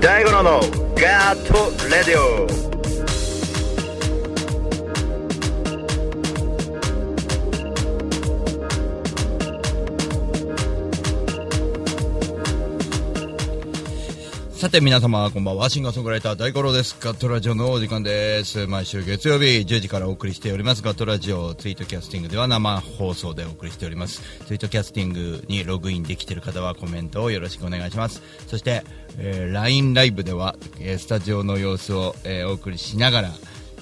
[0.00, 0.60] 大五郎の
[0.94, 1.54] ガーット
[1.88, 2.63] レディオ。
[14.74, 15.70] て皆様こんばんは。
[15.70, 16.96] シンガーソングライター大五郎です。
[16.98, 18.66] ガットラジオのお時間です。
[18.66, 20.82] 毎週月曜日10時からお送りしております。
[20.82, 24.20] ガットラジオツイートキャスティングでは生放送でお送りしております。
[24.46, 28.20] ツイートキャスティングにログインできている方はコメントをよろしくお願いします。
[28.48, 28.82] そして、
[29.16, 33.30] えー LINE ライブでは、えースタジオの様子を、えーお送りしながら、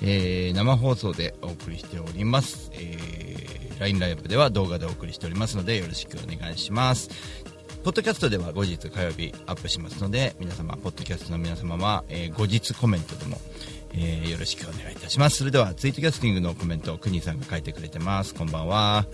[0.02, 7.09] えー生放送でお送りしております、えー LINE ライブでは動画でお送りしておりますのでよろしくお願いします。
[7.83, 13.38] ポッドキャストでは後日火曜日アップしますので皆様ポッドキャストの皆様は、えー後日コメントでも、
[13.92, 15.38] えーよろしくお願いいたします。
[15.38, 18.36] それではツイートキャスティングのコメントを国さんが書いてくれてます。
[18.36, 19.06] こんばんは、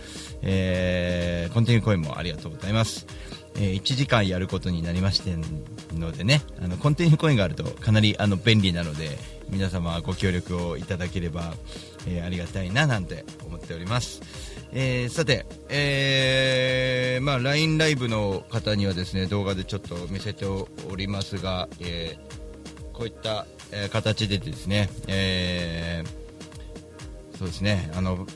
[0.43, 3.07] えーコンティニューコインもありがとうございます。
[3.55, 5.35] えー1時間やることになりまして
[5.95, 9.17] のでねあのコンティニューコインがあるとかなりあの便利なので
[9.49, 11.55] 皆様ご協力をいただければ、
[12.07, 14.21] えーありがたいななんて思っております、
[14.73, 22.39] えーさて、えーまあ、LINE ライブの方にはですね動画でちょっと見せておりますが、えー
[22.93, 28.27] こういった、えー形でですね、えーそうですねあの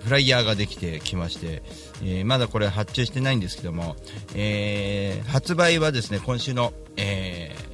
[0.00, 1.62] フライヤーができてきまして、
[2.02, 3.96] えーまだこれ発注してないんですけども、
[4.34, 7.68] えー発売はですね今週の、えー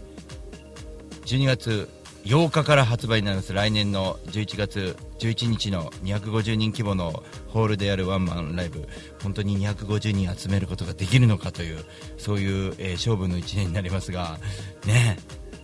[1.25, 1.89] 12月
[2.25, 3.53] 8日から発売になります。
[3.53, 8.89] 来年の11月11日の250人規模のホールでやるワンマンライブ。
[9.22, 11.84] 本当に250人集めることができるのかという
[12.17, 14.39] そういう、えー勝負の1年になりますが
[14.86, 15.18] ね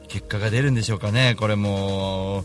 [0.08, 1.36] 結果が出るんでしょうかね。
[1.38, 2.44] これも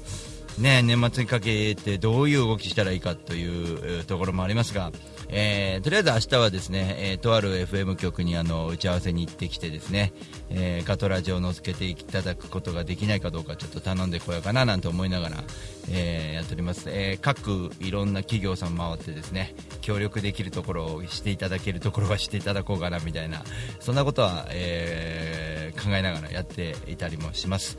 [0.59, 4.91] ね、年末にかけてどういう動きしたらいいかというところもありますが、
[5.29, 10.13] えーとりあえず明日はですね、えーとある FM 局にあの打ち合わせに行ってきてですね、
[10.49, 15.43] えーガトラジオを乗っけていただくことができないかどうかちょっと頼んでこようかななんて思いながら、
[15.89, 23.43] えーやっております、えー各いろんな企業さん回ってですね協力できるところをしていただけるところはしていただこうかなみたいな
[23.79, 27.77] そんなことは、えー考えながらやっていたりもします。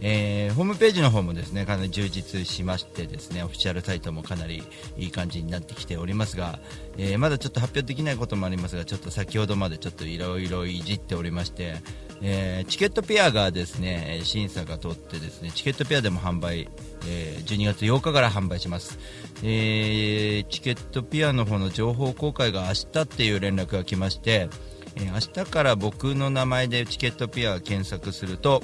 [0.00, 4.62] えーホームページの方もですねかなり充実しましてですねオフィシャルサイトもかなり
[4.96, 6.58] いい感じになってきておりますが、
[6.96, 11.76] えーまだちょっと発表できないこともありますがちょっと先ほどまでちょっといろいろいじっておりまして、
[12.22, 16.68] えーチケットペアがですね審査が通ってですねチケットペアでも販売、
[17.06, 18.98] え12月8日から販売します、
[19.42, 24.48] えチケットペアの方の情報公開が明日っていう連絡が来まして、
[24.96, 28.62] え明日から僕の名前でチケットペア検索すると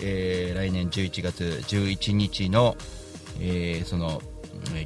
[0.00, 2.76] えー来年11月11日の、
[3.40, 4.22] えーその、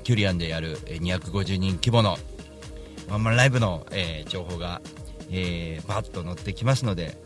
[0.04, 2.16] キュリアンでやる250人規模の
[3.08, 4.80] ワンマンライブの、えー情報が、
[5.30, 7.16] えーバッと載ってきますので、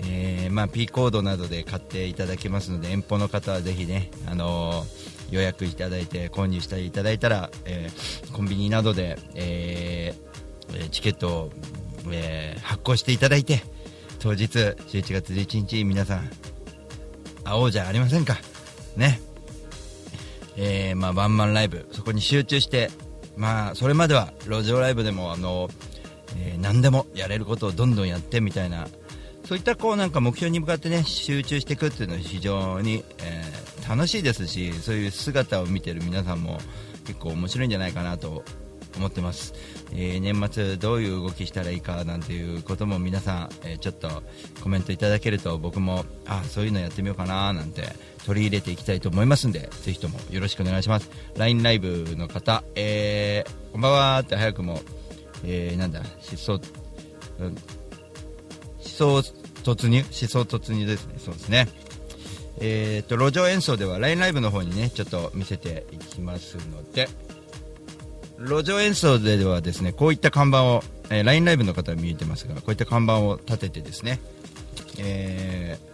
[0.00, 11.50] えーまあ、P コードなどで買っていただけますので遠方の方はぜひね、あのー予約いただいて購入していただいたら、えーコンビニなどで、えーチケットを、
[12.10, 13.62] えー発行していただいて
[14.20, 16.30] 当日11月11日皆さん
[17.50, 18.36] 会おうじゃありませんか。
[18.96, 19.20] ね。
[20.56, 22.90] えーまあ、ワンマンライブそこに集中して
[23.36, 25.68] まあそれまでは路上ライブでもあの、
[26.36, 28.88] えー何でもやれることをどんどんやってみたいな
[29.44, 36.58] そういったこうなんか目標に向かってね集中していくっていうのは非常に、えー楽しいですしそういう姿を見てる皆さんも
[37.06, 38.44] 結構面白いんじゃないかなと
[38.96, 39.54] 思ってます、
[39.92, 44.22] えー年末どういう動きしたらいいかなんていうことも皆さん、えーちょっと
[44.62, 47.82] コメントいただけると僕もあそういうのやってみようかななんて
[48.26, 51.10] 取り入れていきたいと思いますんでぜひともよろしくお願いします。
[51.36, 54.80] LINE ライブの方、えーこんばんはって早くも、
[55.44, 56.60] えーなんだ失踪、
[57.38, 57.56] うん、思
[58.82, 59.18] 想
[59.62, 60.00] 突入？
[60.00, 61.14] 思想突入ですね。
[61.18, 61.68] そうですね。
[62.60, 67.08] えー、と路上演奏では LINE ライブの方にねちょっと見せていきますので。
[68.38, 74.20] 路上演奏ではですねこういった看板を、えー LINE ライブの方は見えてますがこういった看板を立ててですね、
[74.98, 75.88] えー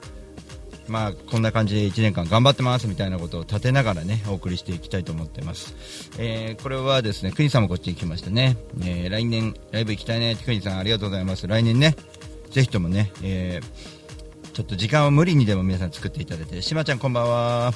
[0.86, 5.74] まあこんな感じで1年間頑張ってますみたいなことを立てながらねお送りしていきたいと思ってます、
[6.18, 10.36] えーこれはですね国さんもこっちに来ましたね、え来年ライブ行きたいね。
[10.44, 11.46] 国さんありがとうございます。
[11.46, 11.96] 来年ね
[12.50, 13.60] ぜひともね、え
[14.52, 17.72] ちょっと時間を無理にでも皆さん作っていただいてしまちゃんこんばんは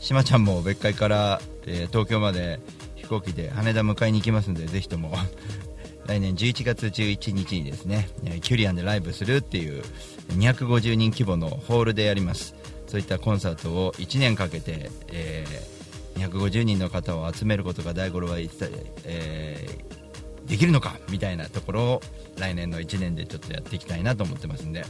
[0.00, 2.60] しまちゃんも別会から、えー東京まで
[3.02, 5.14] 飛行機で羽田迎えに行きますのでぜひとも。
[6.06, 8.08] 来年11月11日にですね
[8.40, 9.84] キュリアンでライブするっていう
[10.30, 12.56] 250人規模のホールでやります。
[12.88, 15.82] そういったコンサートを1年かけて、えー
[16.16, 18.70] 250人の方を集めることが大五郎は一体、
[19.04, 22.02] えー、できるのかみたいなところを
[22.38, 24.84] 来年の1年でちょっとやっていきたいなと思ってますんで、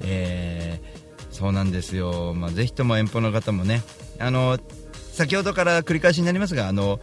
[0.00, 3.82] えー、そうなんですよ、まあ、ぜひとも遠方の方もね
[4.18, 4.58] あの
[5.12, 7.00] 先ほどから繰り返しになりますがあの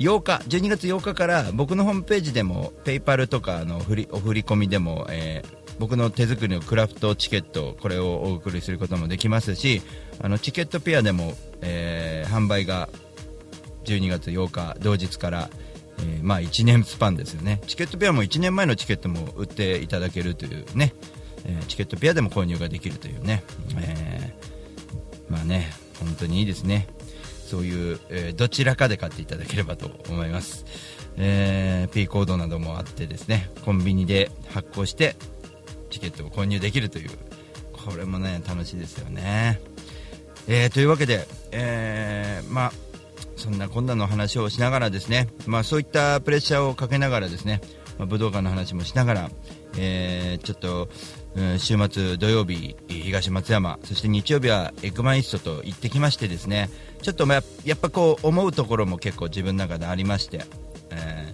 [0.00, 9.82] 8日12月8日から僕のホームページでもペイパルとかの振りお振り込みでも、えー、僕の手作りのクラフトチケットこれをお送りすることもできますし
[10.22, 12.88] あのチケットペアでも、えー、販売が
[13.84, 15.50] 12月8日同日から、
[15.98, 17.60] えー、まあ、1年スパンですよね。
[17.66, 20.94] チケットペアも1年前のチケットも売っていただけるというね、
[21.44, 23.42] えー、チケットペアでも購入ができるというね、
[23.78, 24.34] え
[25.28, 26.88] まあね本当にいいですね。
[27.50, 30.64] そういう、えどちらかで買っていただければと思います、
[31.16, 35.16] え P コードなどもあってですねコンビニで発行して
[35.90, 37.10] チケットを購入できるという
[37.72, 39.60] これもね楽しいですよね、
[40.46, 42.72] えー、というわけで、えー、まあ
[43.36, 47.62] そんなこんなの話をしながらですね、まあ、そういったプレッシャーをかけながらですね、
[47.98, 49.30] まあ、武道館の話もしながら、
[49.78, 50.88] えー、ちょっと、
[51.34, 56.68] うん、週末土曜日東松山そして日曜日はエグマンイストと行ってきましてですね
[57.02, 57.42] ちょっとまや
[57.74, 60.44] っぱこう思うところも結構自分の中でありまして、
[60.90, 61.32] え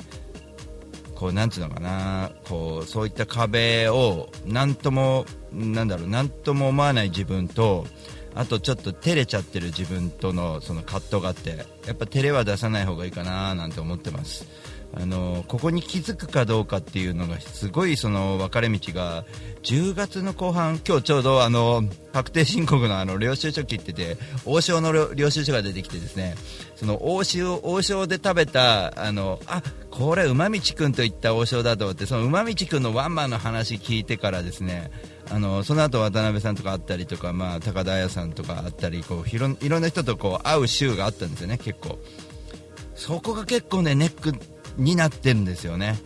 [1.09, 7.87] ー、こうなんつうのかなこうそういった壁を何ともなんだろう何とも思わない自分と
[8.35, 14.47] あとちょっと照れちゃってる自分とのその葛藤があってやっぱ照れは出さない方がいいかななんて思ってます。
[14.95, 19.25] あのここに気づくかどうかっていうのがすごいその分かれ道が
[19.63, 24.17] 10月の後半今日ちょうどあの確定申告のあの領収書切ってて
[24.47, 26.35] 王将の領収書が出てきてですね
[26.77, 34.91] その王将王将で食べたあのあこれ馬道くんといった王将だと思ってその馬道くんのワンマンの話聞いてからですね
[35.31, 41.99] あのその後渡辺さんとかあったりとか、まあ、高田彩さんとかあったりこういろいろんな人とこう会う週があったんですよね、結構。
[42.95, 44.35] そこが結構ねネック
[44.77, 45.99] になってるんですよね。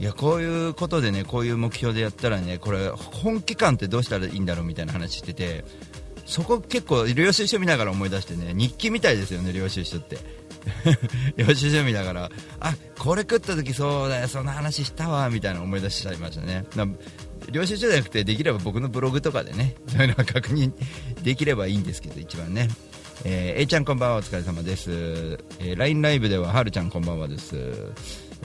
[0.00, 5.64] いやこういうことでねこういう目標でやったらねこれ本気感ってどうしたらいいんだろうみたいな話してて
[6.24, 10.18] そこ結構領収書見ながら思い出してね日記みたいですよね領収書って。
[11.36, 16.64] 領収書見ながらあこれ食った時そうだよその話したわみたいな思い出しちゃいましたね。
[17.50, 20.72] 領収書じゃなくてできれば僕のブログとかでねそういうのは確認
[21.22, 22.68] できればいいんですけど一番ね。
[23.24, 24.90] えー、A ちゃんこんばんはお疲れ様です、
[25.60, 27.56] えー、LINE ライブでははるちゃんこんばんはです。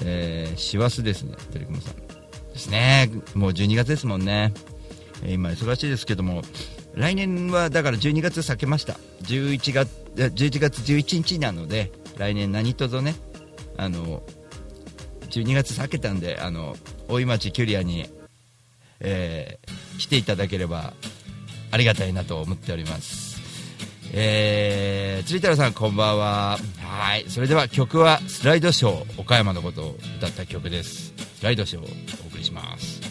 [0.04, 1.96] えー、師走ですね鳥雲さん。
[1.96, 3.10] ですね。
[3.36, 4.54] もう12月ですもんね、
[5.24, 6.42] えー、今忙しいですけども
[6.94, 8.94] 来年はだから12月避けました。
[9.24, 13.16] 11月11月11日なので来年何とぞね
[13.78, 14.24] あの
[15.30, 16.76] 12月避けたんであの
[17.08, 18.10] 大井町キュリアに
[19.04, 20.94] えー、来ていただければ
[21.72, 23.33] ありがたいなと思っております。
[24.16, 26.60] えー、釣り太郎さんこんばんは。
[26.80, 27.26] はい。
[27.28, 31.14] それでは曲はスライドショー、岡山のことを歌った曲です。
[31.40, 31.88] スライドショーを
[32.26, 33.02] お送りします。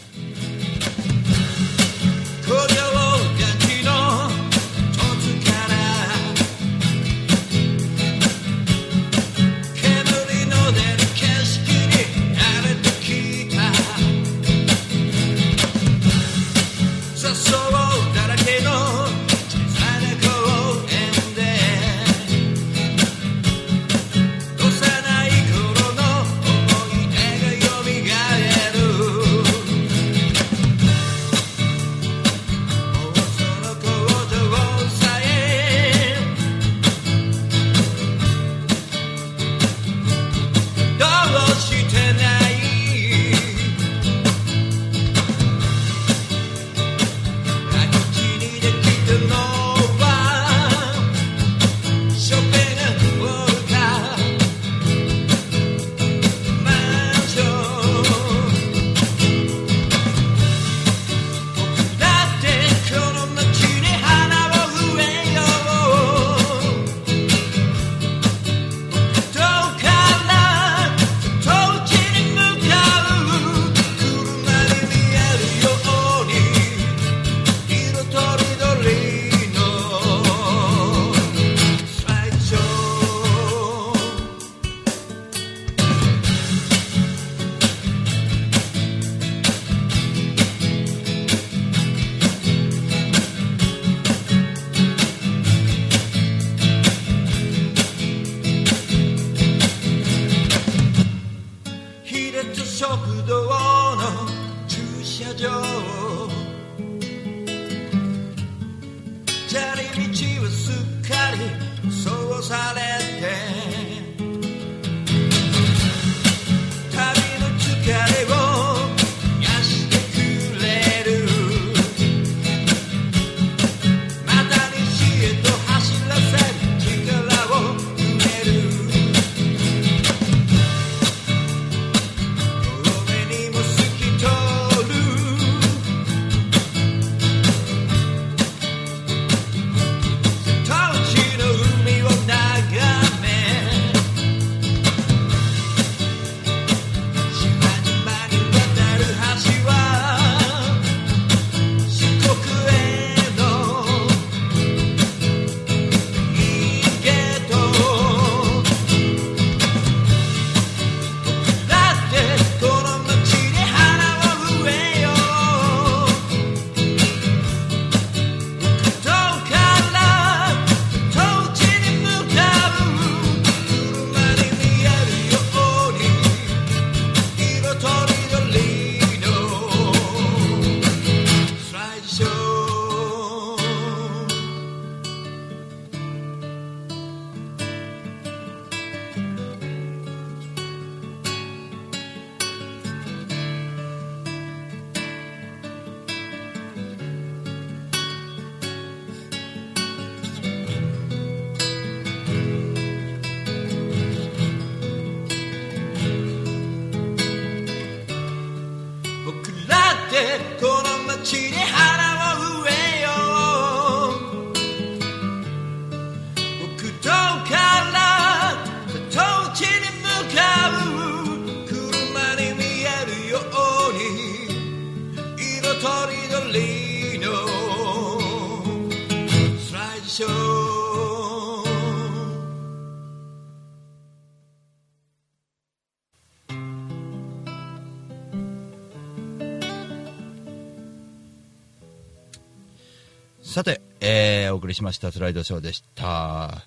[244.82, 246.64] しましたスライドショーでした。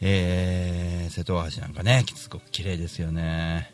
[0.00, 3.70] えー瀬戸大橋なんかね、すごく綺麗ですよね。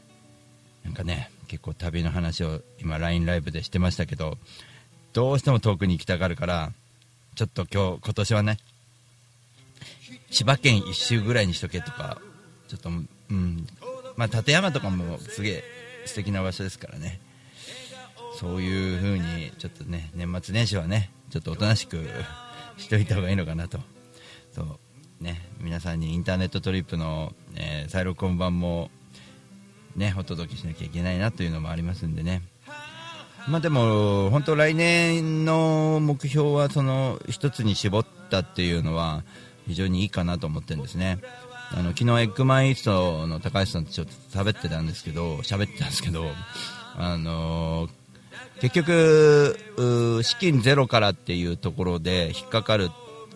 [0.85, 4.37] なんかね、結構旅の話を今 LINE ライブでしてましたけど、
[5.15, 6.73] どうしても遠くに行きたがるから、
[7.37, 8.59] ちょっと今日、今年はね、
[10.31, 12.21] 千葉県一周ぐらいにしとけとか、
[12.69, 12.93] ちょっと、う
[13.33, 13.67] ん、
[14.17, 15.65] まあ立山とかもすげえ
[16.05, 17.19] 素敵な場所ですからね。
[18.39, 22.07] そういう風にちょっとね年末年始はねちょっとおとなしく
[22.77, 23.79] しといた方がいいのかなと。
[24.53, 24.79] そう。
[25.21, 25.49] ね。
[25.61, 28.91] 皆さんにインターネットトリップの、えー再録音版も
[29.97, 32.43] ねお届けしなきゃいけないなというのもありますんでね。
[33.49, 39.25] まあでも本当来年の目標はその一つに絞ったっていうのは
[39.67, 41.19] 非常にいいかなと思ってるんですね。
[41.73, 46.27] あの昨日エッグマンイーストの高橋さんとちょっと喋ってたんですけど喋ってたんですけど
[46.97, 48.00] あのー
[48.61, 52.91] 結局資金ゼロからっていうところで引っかかる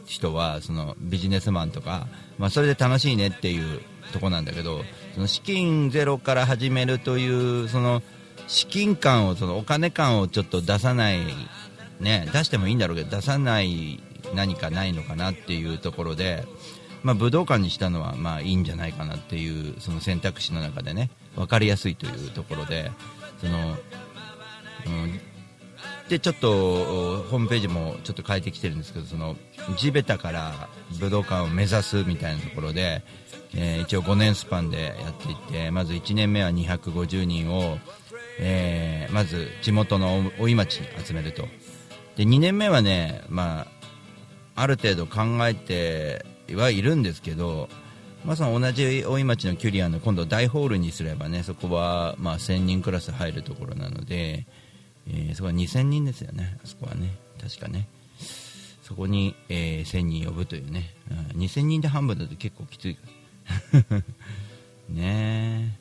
[0.04, 2.06] 人はそのビジネスマンとか、
[2.38, 3.80] まあ、それで楽しいねっていう
[4.12, 4.82] とこなんだけど
[5.14, 8.02] その資金ゼロから始めるというその
[8.46, 11.20] 資金感をそのお金感をちょっと出さない、
[12.00, 14.02] ね、出してもいいんだろうけど出さない
[14.34, 16.44] 何かないのかなっていうところで、
[17.02, 22.90] まあ、武道館にしたのはまあいいんじゃないかなっていうその選択肢の中でね分かりやすいというところで
[23.40, 23.76] その
[26.08, 29.36] でちょっとホームページもちょっと変えてきてるんですけどその
[29.78, 30.68] 地べたから
[31.00, 33.02] 武道館を目指すみたいなところで、
[33.54, 37.78] えー一応5年スパンでやっていってまず1年目は250人を、
[38.38, 41.46] えーまず地元の大井町に集めると。
[42.16, 43.66] で2年目はね、ま
[44.54, 46.24] あ、ある程度考えて
[46.54, 47.68] はいるんですけど、
[48.24, 54.46] まあ、その同じ大井町のキュリアの今度大ホールにすればねそこはま1000人クラス入るところなので、
[55.08, 56.58] えーそこは2000人ですよね。
[56.62, 57.14] あそこはね。
[57.40, 57.88] 確かね。
[58.82, 61.40] そこに、えー1000人呼ぶというね、うん。
[61.40, 63.02] 2000人で半分だと結構きついか。
[63.90, 64.02] ら
[64.94, 65.78] ね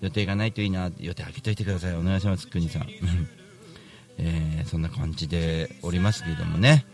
[0.00, 0.90] 予定がないといいな。
[0.98, 1.94] 予定開けといてください。
[1.94, 2.88] お願いします国さん、
[4.18, 6.86] えーそんな感じでおりますけれどもね。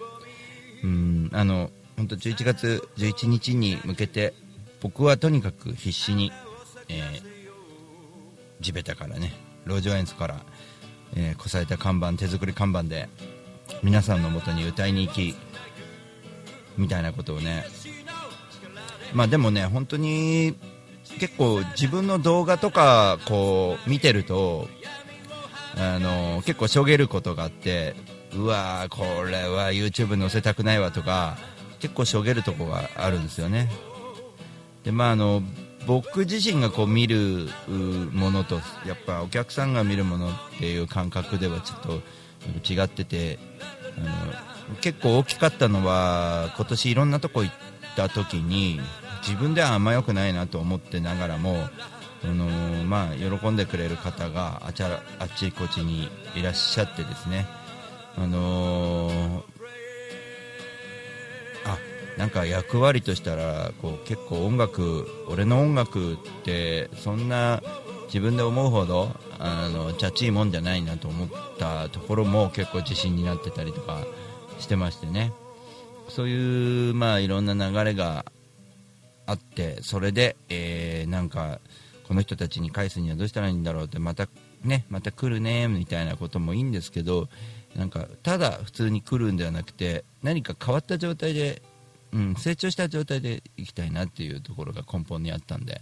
[0.83, 1.31] うん。
[1.33, 4.35] あの本当11月11日に向けて
[4.81, 6.33] 僕はとにかく必死に、
[6.89, 7.33] えー
[8.61, 9.33] 地べたからね。
[9.67, 10.41] 路上演奏から、
[11.15, 13.09] えーこされた看板手作り看板で
[13.83, 15.35] 皆さんのもとに歌いに行き
[16.77, 17.65] みたいなことをね。
[19.13, 20.57] まあでもね本当に
[21.19, 24.69] 結構自分の動画とかこう見てると
[25.77, 27.95] あの結構しょげることがあって
[28.35, 31.37] うわーこれは YouTube 載せたくないわとか
[31.81, 33.71] 結構しょげるとこがあるんですよね。
[34.85, 35.43] でまああの
[35.87, 37.49] 僕自身がこう見る
[38.13, 43.39] ものとやっぱお客さんが見るものっていう感覚ではちょっと違ってて
[43.99, 47.55] あの結構大きかったのは今年いろんなとこ行っ
[47.97, 48.81] た時に
[49.23, 51.57] 自分ではあんま良くないなと思ってながらも
[52.25, 52.45] あの
[52.85, 57.47] まあ、喜んでくれる方があちゃあっちこっちにいらっしゃってですね。
[58.17, 59.52] あのー
[62.23, 67.61] なんか役割としたらこう結構音楽俺の音楽ってそんな
[68.07, 69.09] 自分で思うほど
[69.41, 74.05] あのチャチいもんじゃないなと思ったところも結構自信になってたりとか
[74.61, 75.33] してましてね。
[76.09, 78.25] そういうまあいろんな流れが
[79.27, 81.59] あってそれで、えーなんか
[82.07, 84.29] この人たちに返すにはどうしたらいいんだろうってまた
[84.63, 87.29] ねまた来るねみたいなこともいいんですけど
[87.75, 91.63] なんかただ普通に来るんではなくて何か変わった状態で、
[92.13, 95.81] うん、成長した状態でいきたいなっていうところが根本にあったんで、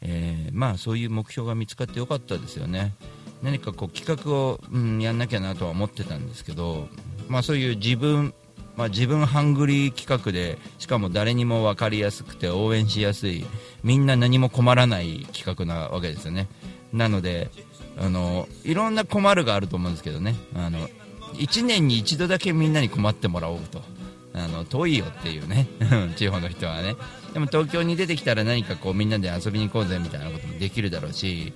[0.00, 2.94] えーまあそういう目標が見つかってよかったですよね。
[3.42, 6.88] 何かこう企画を、うん、やんなきゃなとは思ってたんですけど、
[7.28, 8.34] まあ、そういう自分
[8.76, 13.44] まあ、自分ハングリー企画でしかも誰にも分かりやすくて応援しやすい
[13.82, 16.48] みんな何も困らない企画なわけですよね。
[16.92, 17.50] なので
[17.98, 20.36] あのいろんな困るがあると思うんですけどね。
[20.54, 20.88] あの
[21.34, 23.82] 1年に一度だけみんなに困ってもらおうと。
[24.34, 25.66] あの遠いよっていうね。
[26.16, 26.96] 地方の人はね。
[27.32, 31.52] でも東京に出てきたら何かこうみんなで遊びに行こうぜみたいなこともできるだろうし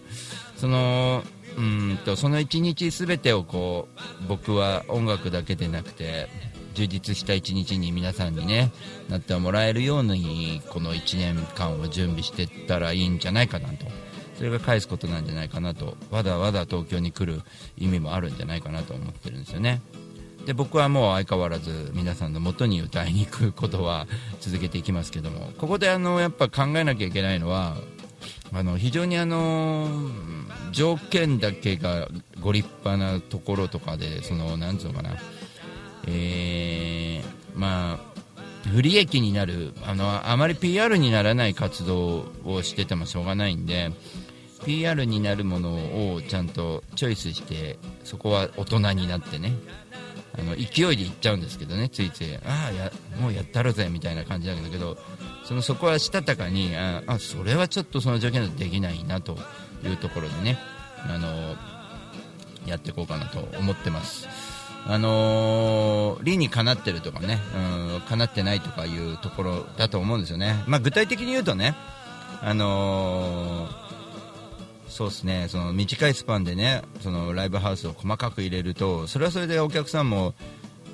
[0.56, 1.22] その
[1.56, 3.88] うーんとその一日全てをこ
[4.24, 6.28] う僕は音楽だけでなくて
[6.74, 8.72] 充実した一日に皆さんにね
[9.08, 13.86] なってもらえるようにこの1年間を準備していったらいいんじゃないかなと。
[14.36, 17.40] それが返すことなんじゃないかなとわざわざ東京に来る
[17.78, 19.80] 意味もあるんじゃないかなと思ってるんですよね。
[20.46, 24.06] で僕はもう相変わらず皆さんの元に歌いに行くことは
[24.40, 27.76] 続けていきますけどもここであのやっぱ考えなきゃいけないのは
[28.52, 29.88] あの非常にあの
[30.70, 32.08] 条件だけが
[32.40, 35.16] ご立派なところとかでそのなんつうのかな。
[36.08, 38.16] えー、まあ
[38.68, 43.90] 不利益になるあのあまり PR にならない活動をしててもしょうがないんで
[44.64, 49.52] PR になるものをちゃんとチョイスしてそこは大人になってね
[50.38, 52.34] あの勢いでいっちゃうんですけどねついつい。
[52.44, 54.96] ああやもうやったろぜみたいな感じなんだけど
[55.44, 59.38] そのそこはしたたかにああそれはちょっとその条件だとできないなと
[59.84, 60.58] いうところでね
[61.08, 61.56] あの
[62.66, 64.28] やっていこうかなと思ってます。
[64.88, 67.40] あの、理にかなってるとかね、
[67.92, 71.74] うん、かなってないとかいうところだと思うんですよね、まあ、具体的に言うとね、
[72.40, 73.85] あのー、
[74.96, 75.46] そうですね。
[75.50, 80.32] その短いスパンでねそのライブハウスを細かく入れるとそれはそれでお客さんも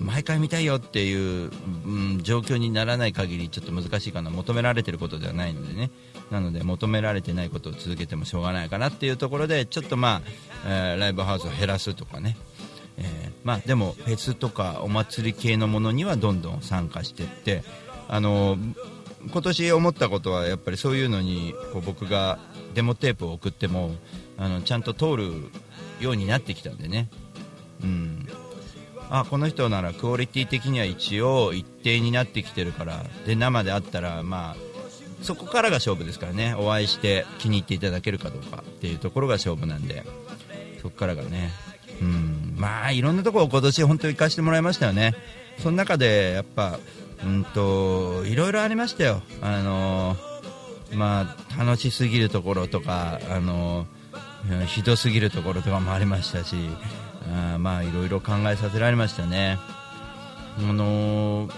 [0.00, 1.52] 毎回見たいよっていう、
[1.86, 4.30] うん、状況にならない限りちょっと難しいかな。
[4.30, 5.92] 求められてることではないのでね。
[6.32, 10.22] なので求められてないことを続けてもしょうがないかなっていうところでちょっとまあ、
[10.66, 12.36] えー、ライブハウスを減らすとかね。
[12.98, 17.62] えー、まあ、でもフェスとかお祭り系のものにはどんどん参加していって。
[18.08, 18.58] あの
[19.30, 22.40] 今年思ったことはやっぱりそういうのにこう僕が
[22.74, 23.94] デモテープを送っても
[24.38, 25.32] あのちゃんと通る
[26.00, 27.08] ようになってきたんでね、
[27.82, 28.28] うん、
[29.10, 34.72] あこの人ならクオリティ的には一応一定になってきてるからで生であったらまあ
[35.22, 36.54] そこからが勝負ですからね。
[36.58, 40.04] お会いして気に入っていただけるかどうかっていうところが勝負なんで。
[40.82, 41.50] そこからがね。
[42.00, 42.54] うん。
[42.56, 45.14] まあいろんなところを今年本当に行かせてもらいましたよね。
[45.58, 46.78] その中でやっぱ
[47.24, 49.22] うんといろいろありましたよ。
[49.40, 50.16] あの
[50.94, 53.86] まあ楽しすぎるところとかあの
[54.66, 56.56] ひどすぎるところとかもありましたし
[57.54, 59.58] あまあいろいろ考えさせられましたね。
[60.58, 61.48] あの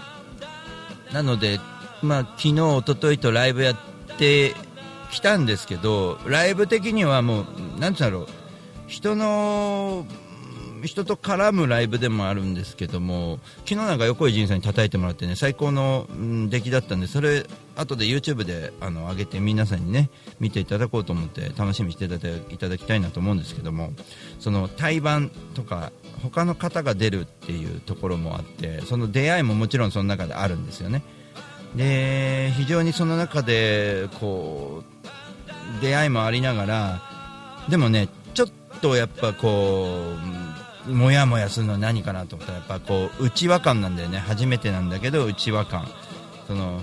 [1.11, 1.59] なので
[2.01, 3.75] まあ昨日一昨日とライブやっ
[4.17, 4.53] て
[5.11, 8.27] きたんですけどライブ的にはもうなんてうんだろう
[8.87, 10.05] 人の
[10.87, 16.07] 人と絡むライブでもあるんですけども昨日なんか横井仁さんに叩いてもらってね最高の、
[16.49, 17.45] 出来だったんでそれ
[17.75, 23.91] 後で YouTube であの上げて皆さんにね見ていただこうと思って楽しみにしていただきたいなと思うんですけども
[24.39, 25.91] その対バンとか
[26.23, 31.03] 他の方が出るっていうところもあってその出会いももちろんその中であるんですよね。
[31.75, 37.01] で非常にその中でこう出会いもありながら
[37.69, 38.49] でもねちょっ
[38.81, 40.44] とやっぱこう
[40.87, 45.87] もやもやするのは何かなと思ったらやっぱこう内輪感なんだよね初めてなんだけど内輪感
[46.47, 46.81] その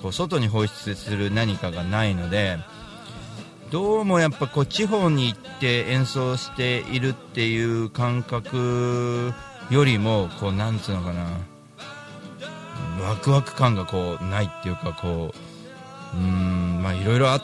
[0.00, 2.58] こう外に放出する何かがないので
[3.70, 9.32] どうもやっぱこう地方に行って演奏しているっていう感覚
[9.70, 11.26] よりもこうなんつうのかな
[13.02, 15.32] ワクワク感がこうないっていうかこ
[16.14, 17.42] ううんまあいろいろあっ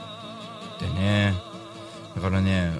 [0.78, 1.34] てね。
[2.16, 2.72] だからね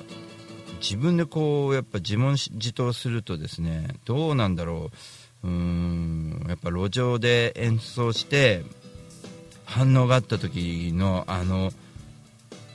[0.88, 4.92] 自分でこうやっぱ自問自答するとですねどうなんだろ
[5.42, 5.48] う。
[5.48, 8.62] うーんやっぱ路上で演奏して
[9.64, 11.72] 反応があった時のあの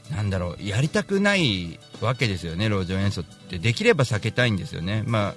[0.10, 3.60] なんだろうやりたくないわけですよね路上演奏って。
[3.60, 5.04] できれば避けたいんですよね。
[5.08, 5.36] まあ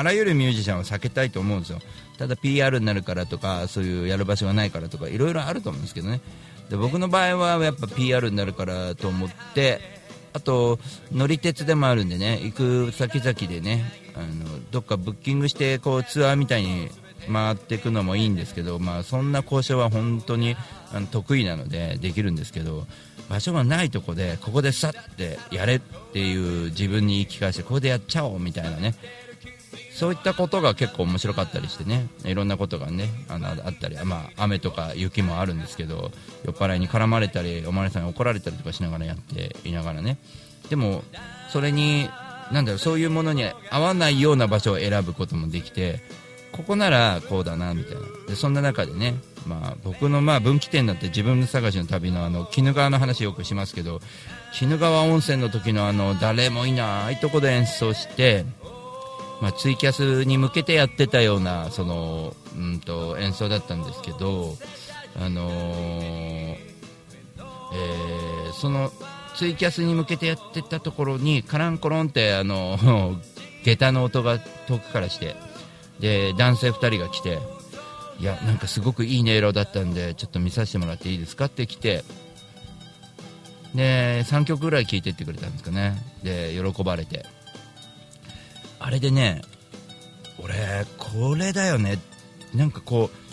[0.00, 1.80] あらゆるミュージシャンは避けたいと思うんですよ。
[2.16, 6.22] ただ PR になるからとかそういうやる場所がないからとかいろいろあると思うんですけどね。
[6.70, 9.97] で僕の場合はやっぱ PR になるからと思って
[10.32, 10.78] あと
[11.12, 16.90] 乗り鉄でもあるんでね行く先々でねあのどっかブッキングしてこうツアーみたいに
[17.32, 20.56] 回っていくのもいいんですけど、まあ、そんな交渉は本当に
[20.92, 22.86] あの得意なのでできるんですけど
[23.28, 28.94] 場所がないとこでここでさってやれっていう自分に言い聞かせてここでやっちゃおうみたいなね
[29.98, 32.06] そういったことが結構面白かったりしてね。
[32.24, 36.12] いろんなことがねあのあったり、まあ、雨とか雪もあるんですけど
[36.44, 40.18] 酔っ払いに絡まれたりお巡りさんに怒られたりとかしながらやっていながらね。
[40.70, 41.02] でも
[41.50, 42.08] それに
[42.52, 46.00] なんだろうそういうものに合わないような場所を選ぶこともできて
[46.52, 48.02] ここならこうだなみたいな。
[48.28, 49.14] でそんな中でね、
[49.48, 54.00] まあ、僕のまあ分岐点だって自分探しの旅のあの鬼怒川の話よくしますけど
[54.62, 58.44] 鬼怒川温泉の時のあの誰もいないとこで演奏して
[59.40, 64.56] まあ、ツイキャスに向けてやってたようなその、うんと、演奏だったんですけど、
[65.16, 66.56] あのー、
[67.74, 68.90] えー、その
[69.36, 72.78] ツイキャスに向けてやってたところにカランコロンってあの
[73.64, 75.36] 下駄の音が遠くからして
[76.00, 77.38] で男性2人が来て
[78.18, 82.02] いやなんかすごくいい音色だったんでちょっと見させてもらっていいですかって来て
[83.74, 86.02] で3曲ぐらい聴いてってくれたんですかね。
[86.22, 87.37] で喜ばれて。
[88.78, 89.42] あれでね
[90.42, 90.54] 俺
[90.98, 91.98] これだよね。
[92.54, 93.28] なんかこう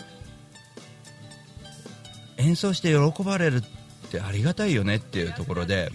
[2.41, 5.91] 演奏して喜ばれるってありがたいよねっていうところで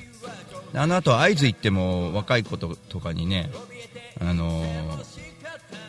[0.74, 3.50] あの後会津行っても若い子とかにね
[4.20, 4.62] あの、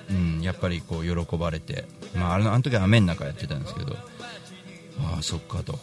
[0.10, 3.96] うん、やっぱりこう喜ばれて、まあ、あのあの時は雨の中やってたんですけど
[5.00, 5.80] ああそっかと。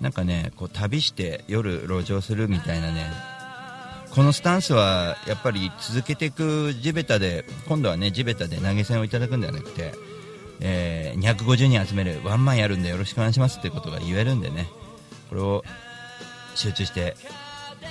[0.00, 3.10] なんかねこう旅して夜路上するみたいなね
[4.14, 9.92] このスタンスはやっぱり続けていく地べたで今度はね地べたで投げ銭をいただくんではなくて、
[10.60, 14.68] えー、250人集めるワンマンやるんでよろしくお願いしますってことが言えるんでね。
[15.28, 15.62] これを
[16.54, 17.14] 集中して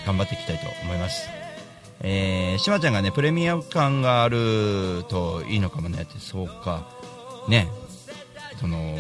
[0.06, 1.30] 頑張っていきたいと思います。
[2.02, 6.02] えー、しまちゃんがねプレミア感があるといいのかもね。
[6.02, 6.88] ってそうか。
[7.48, 7.70] ね。
[8.60, 8.98] その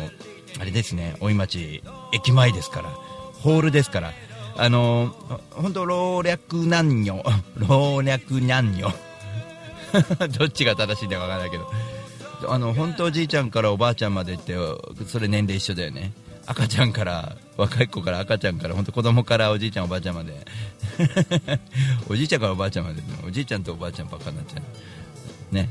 [0.59, 1.15] あれですね。
[1.19, 2.89] 大井町駅前ですから。
[2.89, 4.13] ホールですから。
[4.57, 5.15] あの
[5.51, 7.23] 本当老若男女
[7.57, 8.93] 老若男女。
[10.37, 11.71] どっちが正しいんだか分からないけど。
[12.47, 14.55] あの本当おじいちゃんからおばあちゃんまでって
[15.07, 16.11] それ年齢一緒だよね。
[16.45, 20.33] 赤ちゃんから若い子から赤ちゃんから本当子供からおじいちゃんおばあちゃんまで。
[22.09, 24.61] おじいちゃんからおばあちゃんまでおじいちゃんとおばあちゃんばっかになっちゃ
[25.51, 25.55] う。
[25.55, 25.69] ね。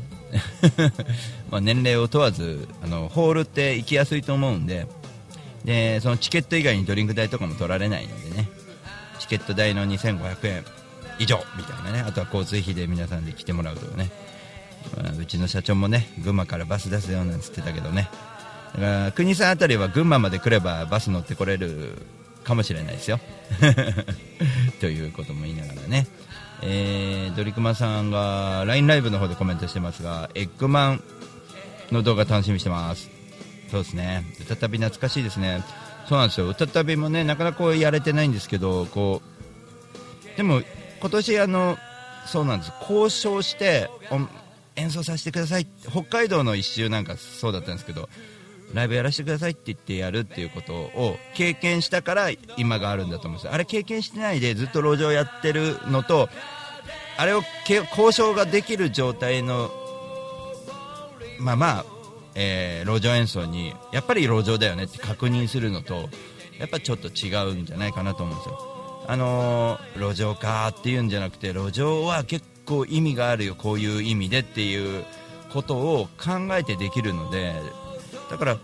[1.50, 4.86] まあ年齢を問わずあのホールって行きやすいと思うんで。
[5.64, 8.48] でそのチケット以外にドリンク代とかも取られないのでね。
[9.28, 10.64] チケット代の2500円。
[11.18, 12.00] 以上みたいなね。
[12.00, 14.10] あとは交通費で皆さんで来てもらうとかね、
[14.96, 18.08] まあ、うちの社長もね群馬からバス出すよなんつってたけどね。
[18.74, 21.92] だから国さんあたりは群馬まで来ればバス乗ってこれる
[22.44, 23.18] かもしれないですよ。
[24.80, 26.06] ということも言いながらね、
[26.62, 31.02] えー、ドリクマさんが LINE ライブの方でコメントしてますがエッグマン
[31.90, 33.10] の動画楽しみにしてます。
[33.70, 34.24] そうですね。
[34.46, 35.64] 再び懐かしいですね。
[36.08, 36.48] そうなんですよ。
[36.48, 39.22] 歌旅もねなかなかやれてないんですけどこ
[40.34, 40.62] うでも
[41.00, 41.76] 今年あの
[42.26, 42.72] そうなんです。
[42.80, 43.90] 交渉して
[44.76, 45.66] 演奏させてください。
[45.90, 48.08] 北海道の一周なんかそうだったんですけど
[48.74, 56.28] ライブやらせてくださいって言ってやるっていうことを経験したから今があるんだと思うんですあれ経験してないでずっと路上やってるのと
[57.16, 57.42] あれを
[57.90, 59.70] 交渉ができる状態の
[61.38, 61.84] まあまあ、
[62.36, 66.08] えー、路上演奏にやっぱり路上だよねって確認するのと
[66.58, 68.76] やっぱちょっと違うんじゃないかなと思うんですよ。
[69.08, 75.04] あのー、路上かっていうんじゃなくて路上は結構意味があるよこういう意味でっていう
[75.52, 77.54] ことを考えてできるので
[78.28, 78.58] だから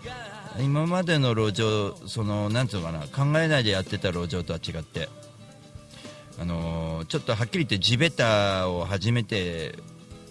[0.59, 5.07] 今までの路上そのなんつうのかな考えないでやってた路上とは違って
[6.39, 9.75] あのー、ちょっとはっきり言って地べたを初めて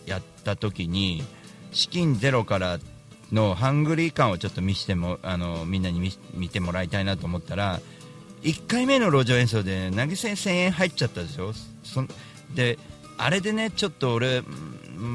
[0.05, 1.24] やった時に
[1.70, 2.78] 資金ゼロから
[3.33, 7.81] のハングリー感をちょっと見してもあのみんなに見てもらいたいなと思ったら
[8.42, 12.05] 1回目の路上演奏で投げ銭1000円入っちゃったでしょそ
[12.55, 12.79] で
[13.16, 14.42] あれでねちょっと俺、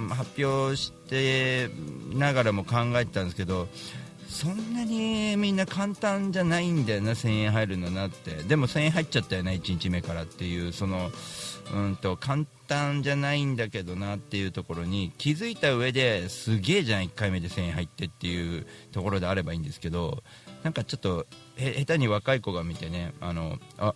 [0.10, 1.69] 発表して
[2.13, 3.67] ながらも考えてたんですけど
[4.27, 8.43] そんなにみんな簡単じゃないんだよな1000円入るのなって。
[8.43, 11.12] でも1000円入っちゃったよね1日目からっていうその
[11.73, 20.23] うんと簡単じゃないんだけどなっていうところに気づいた上ですげえじゃん1回目で1000円入ってっていうところであればいいんですけど
[20.63, 21.25] なんかちょっと
[21.58, 23.93] 下手に若い子が見てねあのあ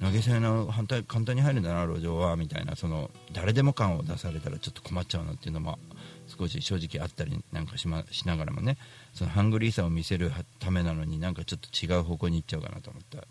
[0.00, 5.78] 投げ銭の反対簡単に入るんだな路上はみたいなその誰でも感を出されたらちょっと困っちゃうなっていうのも
[6.26, 8.78] 少し正直あったりなんかし,、ま、しながらもね
[9.12, 10.30] そのハングリーさを見せる
[10.60, 13.26] ためなのになんかちょっと違う方向に行っちゃうかなと思った、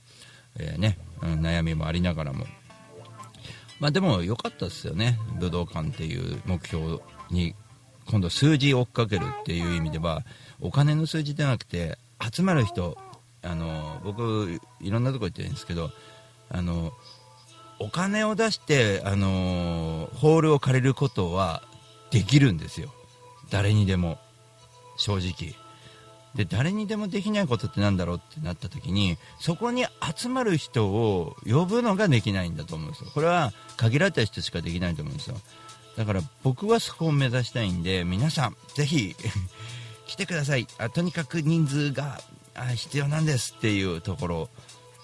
[0.59, 2.45] えー、ね、うん、悩みもありながらも、
[3.79, 5.19] まあ、でも良かったですよね。
[5.39, 7.55] 武道館っていう目標に
[8.09, 10.23] 今度数字を追っかけるっていう意味では
[10.59, 12.97] お金の数字ではなくて集まる人
[13.43, 15.91] あの僕いろんなとこ行ってるんですけど
[16.49, 16.91] あの
[17.79, 21.61] お金を出してあのホールを借りることは
[22.09, 22.93] できるんですよ。
[23.51, 24.17] 誰にでも。
[24.97, 25.53] 正直。
[26.37, 33.09] で誰にでもできないことってなんだろうってなった時にそこに集まる人を呼ぶのができないんだと思うんですよ。
[33.11, 35.37] これは限られた人しかできないと思うんですよ。
[35.97, 39.15] だから僕はそこを目指したいんで皆さんぜひ
[40.05, 40.67] 来てください。
[40.77, 42.21] あとにかく人数が
[42.75, 44.49] 必要なんですっていうところ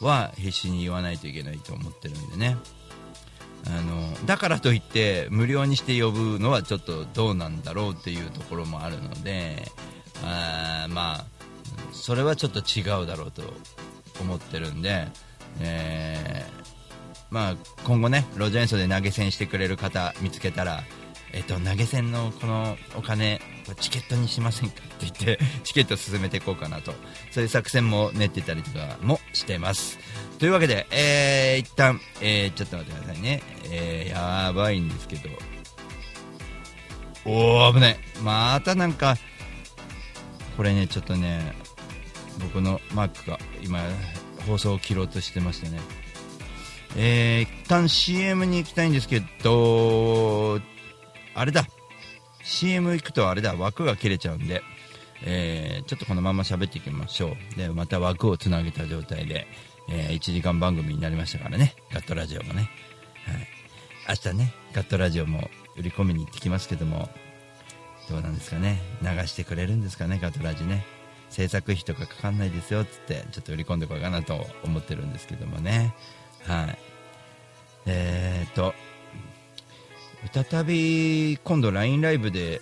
[0.02, 2.58] は必死に言わないといけないと思ってるんでね。
[3.66, 9.72] あのだからといって無料にして呼ぶのはちょっとどうなんだろうっていうところもあるので
[10.24, 11.26] あまあ
[11.92, 13.44] それはちょっと違うだろうと
[14.20, 15.08] 思ってるんで、
[15.62, 20.84] えー、まあ、今後ね路上演奏で投げ銭してくれる方見つけたら
[21.34, 23.42] えっと、投げ銭のこのお金
[23.80, 26.94] チケットにしませんかって言って チケット進めていこうかなと。
[27.32, 29.98] そういう作戦も練ってたりとかもしてます。
[30.38, 35.30] というわけで、えー、一旦、えー、ちょっと待ってくださいね、えー、やばいんですけど。
[37.26, 37.98] おお危ない。
[38.22, 39.18] またなんか
[40.56, 41.54] これねちょっとね
[42.40, 43.80] 僕のマークが今
[44.48, 45.80] 放送を切ろうとしてましてね。
[46.96, 50.60] えー、一旦 CM に行きたいんですけど
[51.34, 51.66] あれだ。
[52.44, 53.56] CM 行くとあれだ。
[53.56, 54.62] 枠が切れちゃうんで、
[55.26, 57.58] えーちょっとこのまま喋っていきましょう。
[57.58, 59.48] でまた枠をつなげた状態で、
[59.90, 61.76] え1時間番組になりましたからね。
[61.92, 62.70] ガットラジオがね、
[64.06, 67.10] はい、明日ねガットラジオも売り込みに行ってきますけども。
[68.14, 68.80] どうなんですかね。
[69.02, 70.20] 流してくれるんですかね。
[70.22, 70.86] ガトラジね。
[71.32, 75.96] 制作費とかかかんないですよっつってちょっと売り込んでこようかなと思ってるんですけどもね。
[76.44, 76.78] はい。
[77.88, 78.76] えーと
[80.32, 82.62] 再び今度 LINE ライブで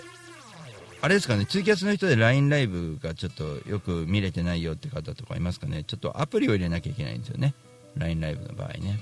[1.01, 1.45] あれですかね。
[1.45, 5.83] ツイキャスの人で LINE ライブがちょっとよく見れてないよって方とかいますかね。
[5.83, 7.53] ちょっとアプリを入れなきゃいけないんですよね。
[7.97, 9.01] LINE ライブの場合ね。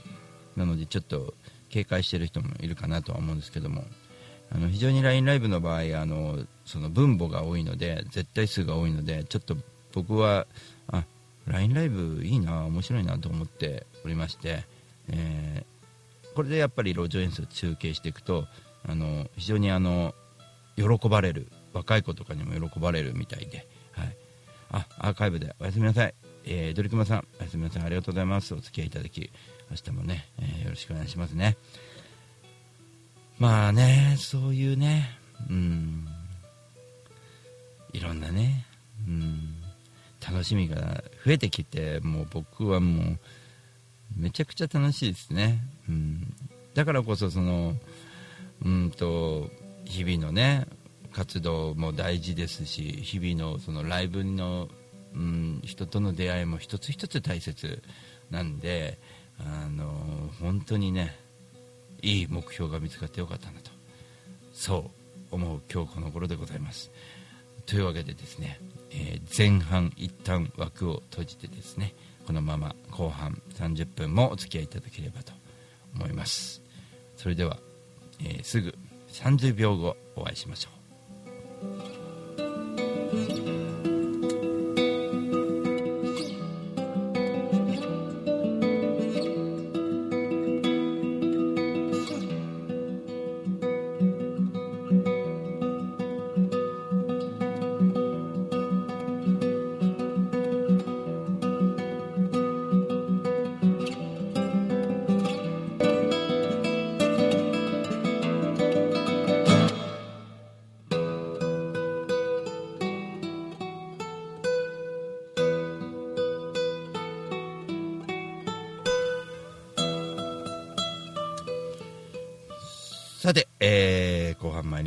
[0.55, 1.35] なのでちょっと
[1.69, 3.85] 警戒してる人もいるかなとは思うんですけども。
[4.51, 9.55] あの非常に LINE ライブの場合あのその分母が多いので絶対数が多いのでちょっと
[9.93, 10.47] 僕は
[10.91, 11.03] あ
[11.47, 14.63] LINE ライブいいな面白いなと思っておりまして、
[15.09, 15.79] えー
[16.35, 18.45] これでやっぱり路上演奏を中継していくと
[18.87, 20.15] あの非常にあの
[20.77, 24.15] 喜ばれる若い子とかにも喜ばれるみたいで、はい、
[24.71, 26.13] あアーカイブでおやすみなさい、
[26.45, 27.83] えー、ドリクマさんおやすみなさい。
[27.83, 28.53] ありがとうございます。
[28.53, 29.29] お付き合いいただき
[29.69, 31.57] 明日もね、えーよろしくお願いしますね。
[33.39, 35.17] まあねそういうね。
[35.49, 36.07] うん。
[37.93, 38.65] いろんなね。
[39.07, 39.59] うん。
[40.25, 43.19] 楽しみが増えてきてもう僕はもう
[44.15, 46.33] めちゃくちゃ楽しいですね、うん、
[46.73, 47.73] だからこそその
[48.63, 49.49] うんと
[49.85, 50.67] 日々のね
[51.11, 54.67] 活動も大事ですし日々のそのライブの、
[55.15, 57.81] うん、人との出会いも一つ一つ大切
[58.29, 58.99] なんで
[59.39, 61.17] あの本当にね
[62.01, 63.71] いい目標が見つかってよかったなと。
[64.53, 64.77] そ
[65.31, 66.91] う思う今日この頃でございます。
[67.65, 68.59] というわけでですね、
[68.91, 71.93] えー前半一旦枠を閉じてですね
[72.25, 75.31] このまま後半30分もお付き合いいただければと
[75.95, 76.61] 思います。
[77.15, 77.57] それでは、
[78.19, 78.73] えーすぐ
[79.11, 80.69] 30秒後お会いしましょ
[81.65, 82.68] う。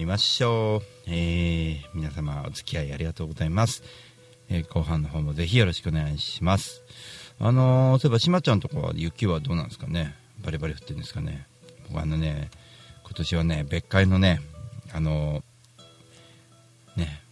[0.02, 3.84] りましょう、えー皆様お付き合いありがとうございます、
[4.50, 6.82] えー後半の方もぜひよろしくお願いします。
[7.38, 10.16] あのーそういえばしまちゃんとかは雪はどうなんですかね？
[10.44, 11.46] バリバリ降ってるんですかね？
[11.88, 12.50] 僕あのね
[13.04, 14.40] 今年はね別海のね
[14.92, 17.22] あのーね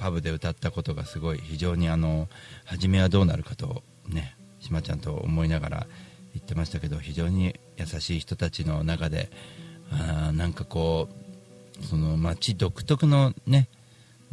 [0.00, 2.26] パブで歌ったことがすごい非常にあの
[2.64, 5.86] 初めはどうなるかとねしまちゃんと思いながら
[6.34, 9.30] 言ってましたけど非常に優しい人たちの中で
[9.92, 11.25] あーなんかこう
[11.82, 13.68] その街独特のね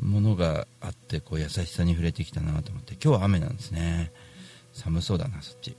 [0.01, 4.12] ものがあってこう優しさに触れてきたなと思って今日は雨なんですね。
[4.73, 5.75] 寒そうだなそっち。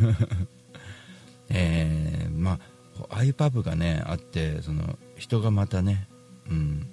[1.48, 6.08] えーまあああいうパブがねあってその人がまたね
[6.50, 6.88] うん。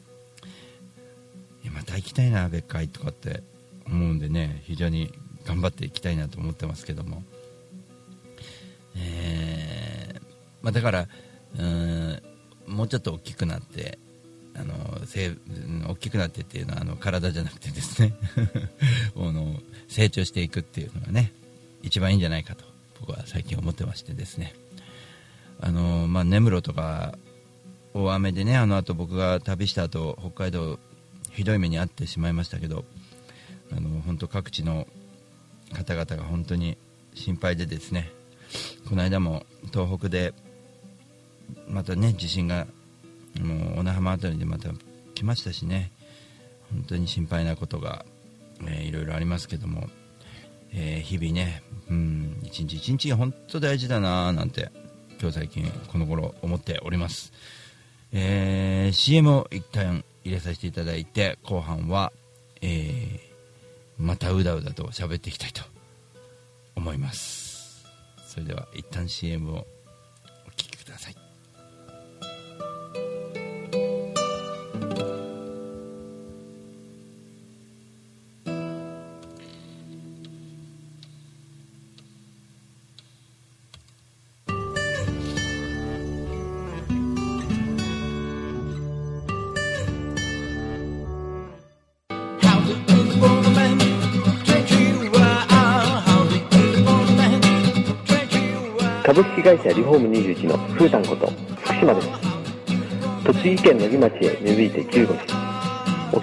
[1.74, 3.42] また行きたいな別海とかって
[3.86, 5.14] 思うんでね非常に
[5.46, 7.24] 頑張っていきたいなと思ってますけども。
[8.96, 10.22] えー
[10.62, 11.08] まあ、だから
[11.58, 12.22] うん
[12.68, 14.00] もうちょっと大きくなって
[14.56, 15.32] あのせ
[15.88, 18.14] 大きくなってっていうのはあの体じゃなくてですね。
[19.16, 21.34] あの成長していくっていうのがね
[21.82, 22.66] 一番いいんじゃないかと
[23.00, 24.54] 僕は最近思ってましてですね。
[25.60, 27.18] あの、まあ、根室とか
[27.94, 30.80] 大雨でねあの後僕が旅した後北海道
[31.32, 32.86] ひどい目に遭ってしまいましたけど
[33.72, 34.88] あの本当各地の
[35.74, 36.78] 方々が本当に
[37.14, 38.12] 心配でですね
[38.88, 40.34] この間も東北で
[41.68, 42.68] またね地震が
[43.42, 44.70] もう小名浜辺りでまた
[45.16, 45.92] 来ましたしね。
[46.72, 48.06] 本当に心配なことが、
[48.66, 49.90] えーいろいろありますけども、
[50.72, 54.72] えー日々ねうん一日一日が本当大事だなーなんて
[55.22, 57.32] 今日最近この頃思っております、
[58.12, 62.12] えー CM を一旦入れさせていただいて後半は、
[62.62, 63.34] えー
[64.00, 65.62] またうだうだと喋っていきたいと
[66.76, 67.86] 思います。
[68.28, 69.68] それでは一旦 CM を
[70.48, 71.23] お聞きください。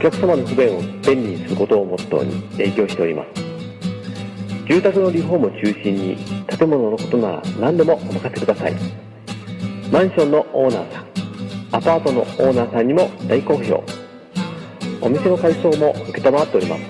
[0.01, 3.29] 客様の不便を便利にすることをモットーに営業しております。
[4.67, 8.75] 住宅のリフォームを中心に建物のことなら何でもお任せください。
[9.93, 11.05] マンションのオーナーさん
[11.73, 13.85] アパートのオーナーさんにも大好評。
[15.03, 16.03] お店の改装も承
[16.43, 16.83] っております。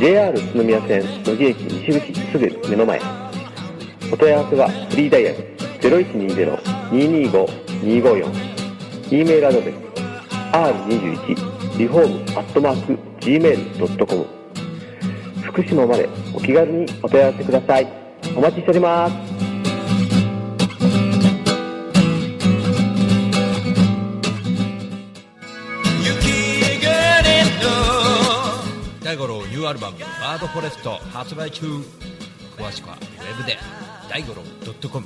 [0.00, 2.98] JR 宇都宮線野木駅西口すぐ目の前。
[4.10, 5.36] お問い合わせはフリーダイヤル
[5.80, 8.52] 0120-225-254
[9.10, 9.74] E メールアドレス
[10.52, 14.26] r21 リフォームアットマーク gmail.com
[15.42, 17.86] 福島までお気軽にお問い合わせください。
[18.36, 19.14] お待ちしております。
[29.04, 31.66] 大五郎ニューアルバム「バードフォレスト」発売中。
[32.56, 33.58] 詳しくはウェブで
[34.08, 34.42] 大五郎
[34.88, 35.04] .com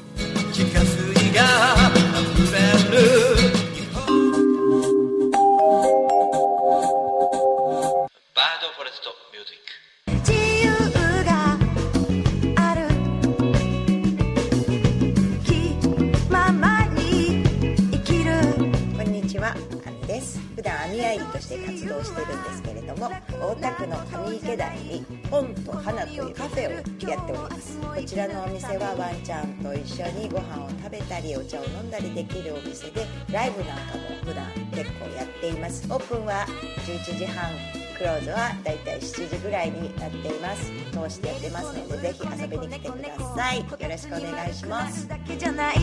[31.76, 35.86] 飲んだりできるお店で、ライブなんかも普段結構やっています。
[35.90, 36.46] オープンは
[36.86, 37.50] 11時半。
[37.96, 40.70] クローズはだいたい7時ぐらいになっています。
[40.92, 43.60] 通してやってますのでぜひ遊びに来てください。
[43.60, 45.08] よろしくお願いします。
[45.08, 45.76] だけじゃない。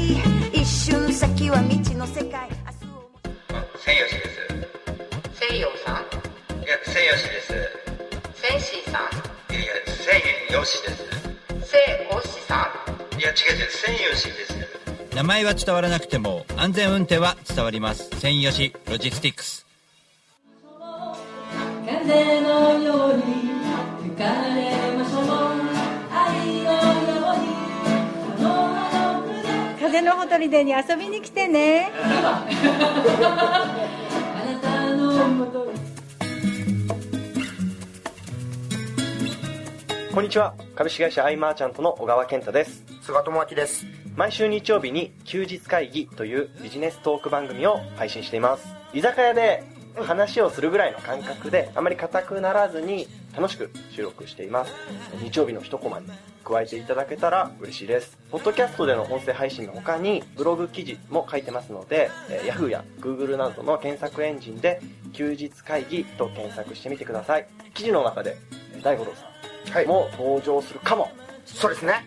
[0.53, 2.29] 一瞬先は未知の世界。
[2.29, 3.09] 明日を
[3.79, 5.47] 千吉です。
[5.49, 5.95] 西洋さん。
[6.61, 7.53] いや千吉です。
[8.35, 9.01] センシーさん。
[9.51, 10.21] いやいや千
[10.61, 11.71] 吉です。
[11.71, 13.19] セイオシさん。
[13.19, 13.71] いや違う違う。
[13.71, 14.52] 千吉です
[15.15, 18.09] 名前は伝わらなくても安全運転は伝わります。
[18.19, 19.63] 専用しロジスティックス。
[21.85, 23.21] 風のように
[24.01, 24.23] 吹か
[24.55, 25.23] れましょう
[26.11, 26.71] 愛のよ
[27.31, 27.45] うに
[28.39, 28.45] あの
[28.75, 29.27] あの
[29.77, 31.91] 船風のほとりでに遊びに来てね。
[31.95, 32.47] あ
[34.45, 35.73] なたのもとに
[40.11, 40.55] こんにちは。
[40.75, 42.83] 株式会社アイマーチャントの小川健太です。
[43.03, 43.85] 菅智明です
[44.15, 48.67] 毎週日曜日に休日会議というビジネストーク番組を配信しています。
[48.93, 49.63] 居酒屋で
[49.95, 54.73] 話をするぐらいの感覚であまり硬くならずに楽しく収録しています。
[55.23, 56.07] 日曜日の一コマに
[56.43, 58.17] 加えていただけたら嬉しいです。
[58.29, 64.79] ポッドキャストでの音声配信の他にブログ記事も書いてますので、えー Yahoo や Google などの検索エンジンで
[65.13, 67.47] 休日会議と検索してみてください。
[67.73, 68.37] 記事の中で
[68.75, 71.11] えー大五郎さんも登場するかも、
[71.45, 72.05] そうですね。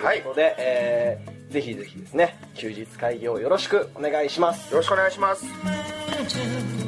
[0.00, 0.18] はい。
[0.18, 4.70] よということで、えーぜひぜひですね休日会議をよろしくお願いします。
[4.70, 6.87] よろしくお願いします。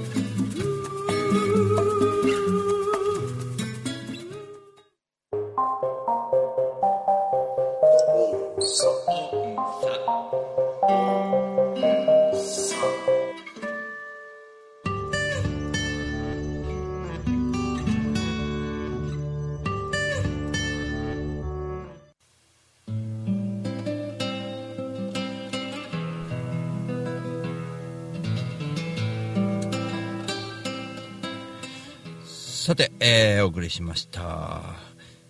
[33.70, 34.62] りしました、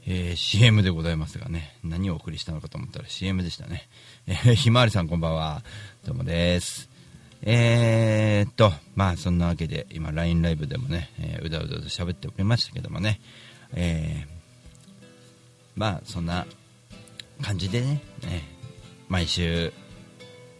[0.06, 1.76] えー CM でございますがね。
[1.84, 3.86] 何をお送りしたのかと思ったら CM でしたね、
[4.26, 5.62] えーひまわりさんこんばんは。
[6.06, 6.88] どうもです。
[7.42, 13.20] えーっとまあそんなわけで今 LINE ライブでもね、えーうだうだと喋っておりましたけどもね。
[13.74, 14.40] えー
[15.76, 16.46] まあそんな
[17.42, 18.00] 感じでね。
[18.22, 18.42] ね
[19.10, 19.70] 毎週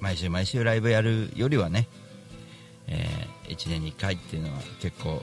[0.01, 1.89] 毎週毎週ライブやるよりはね、
[2.89, 3.07] え
[3.49, 5.23] 1年に1回っていうのは結構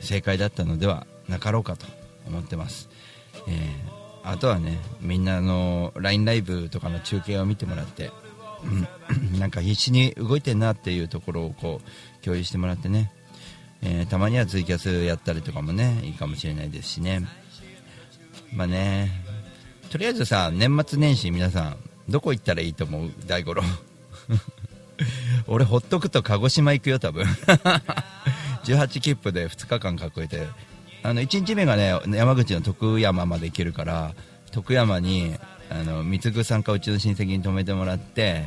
[0.00, 1.97] 正解だったのではなかろうかと。
[2.28, 2.88] 思ってます、
[3.48, 8.10] えーあとはねみんなあの LINE ライブとかの中継を見てもらって、
[9.32, 13.10] うんなんか必死に動いてんなっていうところをこう共有してもらってね、
[13.80, 17.22] えーたまにはツイキャスやったりとかもねいいかもしれないですしね。
[18.52, 19.10] まあね
[19.90, 21.76] とりあえずさ年末年始皆さん
[22.08, 23.10] どこ行ったらいいと思う？
[23.26, 23.62] 大五郎。
[25.46, 27.24] 俺ほっとくと鹿児島行くよ多分。
[28.64, 30.46] 18切符で2日間囲えて
[31.02, 34.14] あの1日目がね山口の徳山まで行けるから
[34.50, 35.34] 徳山に
[35.70, 38.44] あの三つさんかうちの親戚に泊めてもらって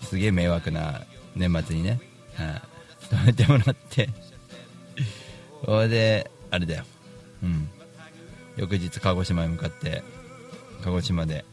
[0.00, 1.02] すげえ迷惑な
[1.34, 2.00] 年末にね、
[2.34, 2.62] はい。
[3.10, 4.08] 泊めてもらって。
[5.64, 6.84] それであれだよ。
[7.42, 7.68] うん。
[8.56, 10.02] 翌日鹿児島へ向かって
[10.82, 11.44] 鹿児島で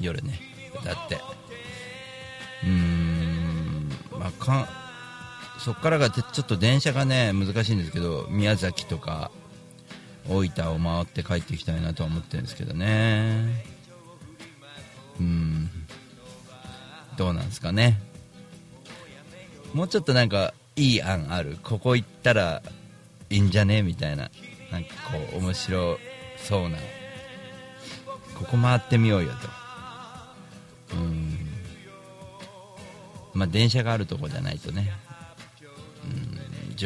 [0.00, 0.40] 夜ね
[0.84, 1.16] だって。
[2.64, 4.68] うーんまあかん
[5.64, 9.30] そっからがちょっと電車がね難しいんですけど宮崎とか
[10.28, 13.64] 大分を回って帰ってきたいなとは思ってるんですけどね。
[15.18, 15.70] うん。
[17.16, 17.98] どうなんですかね。
[19.72, 21.56] もうちょっとなんかいい案ある？
[21.62, 22.62] ここ行ったら
[23.30, 23.82] いいんじゃね？
[23.82, 24.30] みたいな。
[24.70, 25.98] なんかこう面白
[26.36, 26.76] そうな。
[28.34, 29.30] ここ回ってみようよ
[30.90, 30.96] と。
[30.96, 31.38] うん。
[33.32, 34.92] まあ電車があるとこじゃないとね。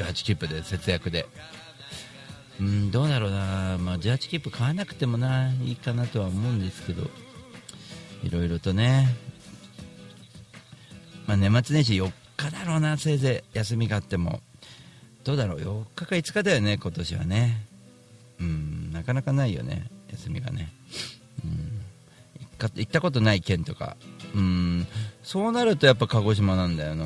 [0.03, 1.27] 18切符で節約で。
[2.61, 7.09] うんどうだろうな、まあ、18切符買わなくてもないいかなとは思うんですけど。
[8.25, 9.09] いろいろとね、
[11.27, 14.41] まあ、年末年始4日だろうなせいぜい休みがあっても。
[15.25, 15.59] どうだろう。
[15.59, 17.65] 4日か5日だよね今年はね。
[18.41, 20.73] うんなかなかないよね休みがね。
[21.45, 21.79] うん
[22.59, 23.97] 行ったことない県とか。
[24.35, 24.87] うん
[25.23, 27.05] そうなるとやっぱ鹿児島なんだよな。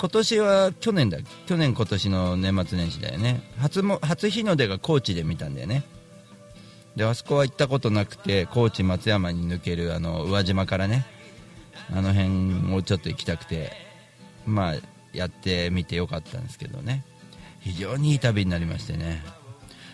[0.00, 3.42] 今年は去年だ去年今年の年末年始だよね。
[3.58, 5.84] 初も初日の出が高知で見たんだよね。
[6.96, 11.04] であそこは行ったことなくて高知松山に抜けるあの宇和島からね
[11.92, 13.72] あの辺をちょっと行きたくて
[14.46, 14.74] まあ
[15.12, 17.04] やってみてよかったんですけどね。
[17.60, 19.22] 非常にいい旅になりましてね。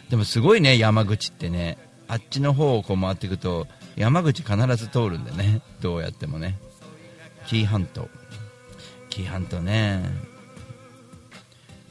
[0.09, 1.79] でもすごいね山口ってね。
[2.07, 5.63] あっちの方をこう回っていくと山口必ず通るんだよね。
[5.81, 6.57] どうやってもね。
[7.49, 8.09] 紀伊半島。
[9.17, 10.03] 紀伊半島ね。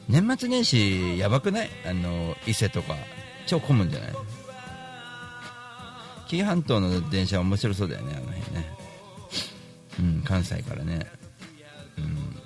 [0.08, 1.70] 年末年始やばくない？
[1.84, 2.94] あの伊勢とか。
[3.48, 4.12] 超混むんじゃない？
[6.28, 8.70] 紀伊半島の電車面白そうだよねあの辺ね。
[9.98, 11.04] うん関西からね。
[11.98, 12.36] うん。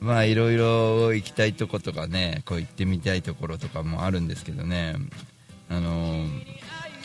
[0.06, 4.96] まあいろいろ行きたいとことかねこう行ってみたいところとかもあるんですけどね。
[5.68, 6.05] あの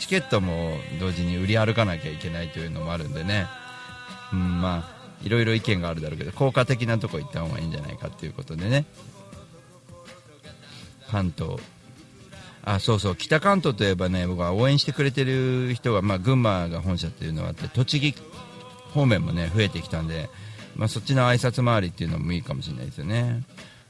[0.02, 3.46] チケットも同時に売り歩かなきゃいけないというのもあるんでね、
[4.32, 8.84] うん、まあいろいろ意見があるだろうけど効果的なとこ行った方がいいんじゃないかということでね。
[11.08, 11.56] 関東。
[12.64, 13.16] あそうそう。
[13.16, 18.20] 北関東といえばね僕は応援してくれてる人が、まあ、群馬が本社っていうのがあって栃木
[18.92, 20.28] 方面もね増えてきたんで、
[20.74, 23.44] まあ、そっちの挨拶回りっていうのもいいかもしれないですよね。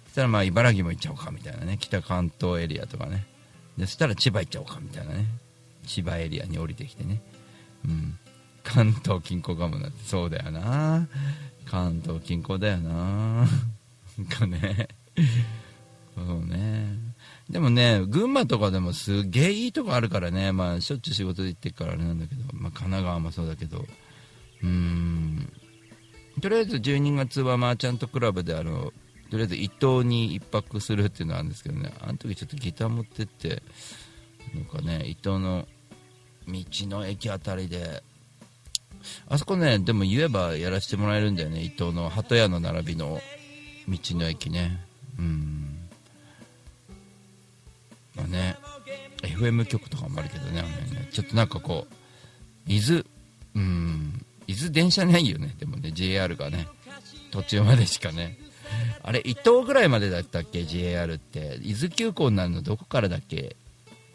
[0.08, 1.78] そしたらまあ茨城も行っちゃおうかみたいなね。
[1.80, 3.24] 北関東エリアとかね。
[3.78, 5.24] でそしたら千葉行っちゃおうかみたいなね。
[5.86, 7.20] 千葉エリアに降りてきてね、
[7.84, 8.18] うん、
[8.62, 11.08] 関東近郊かもなってそうだよな。
[11.66, 12.92] 関東近郊だよな。
[12.92, 13.46] なん
[14.28, 14.88] かね。
[16.14, 16.86] そうね。
[17.48, 20.52] でもね群馬とかでもすげえいいとこあるからね。
[20.52, 23.84] まあしょっちゅう仕事で行ってるからあれなんだけど、まあ、神奈川もそうだけど。
[24.62, 25.52] うん。
[26.40, 28.92] とりあえず12月はマーチャントクラブであの
[29.30, 31.92] とりあえず伊東に1泊するっていうのがあるんですけどね。
[32.00, 33.62] あの時ちょっとギター持ってって
[34.54, 35.66] なんかね伊東の
[36.46, 36.54] 道
[36.88, 38.02] の駅あたりで
[39.28, 43.20] あそこねでも言えばやらせてもらえるんだよね伊東の鳩屋の並びの
[43.88, 44.78] 道の駅ね。
[45.18, 45.78] うん。
[48.14, 48.56] まあね
[49.22, 51.08] FM 局とかもあるけどねあのね。
[51.12, 51.94] ちょっとなんかこう
[52.66, 53.02] 伊豆
[53.54, 56.68] うん伊豆電車ないよねでもね JR がね。
[57.30, 58.38] 途中までしかね。
[59.02, 61.58] あれ伊東ぐらいまでだったっけ JR って。
[61.62, 63.56] 伊豆急行になるのどこからだっけ？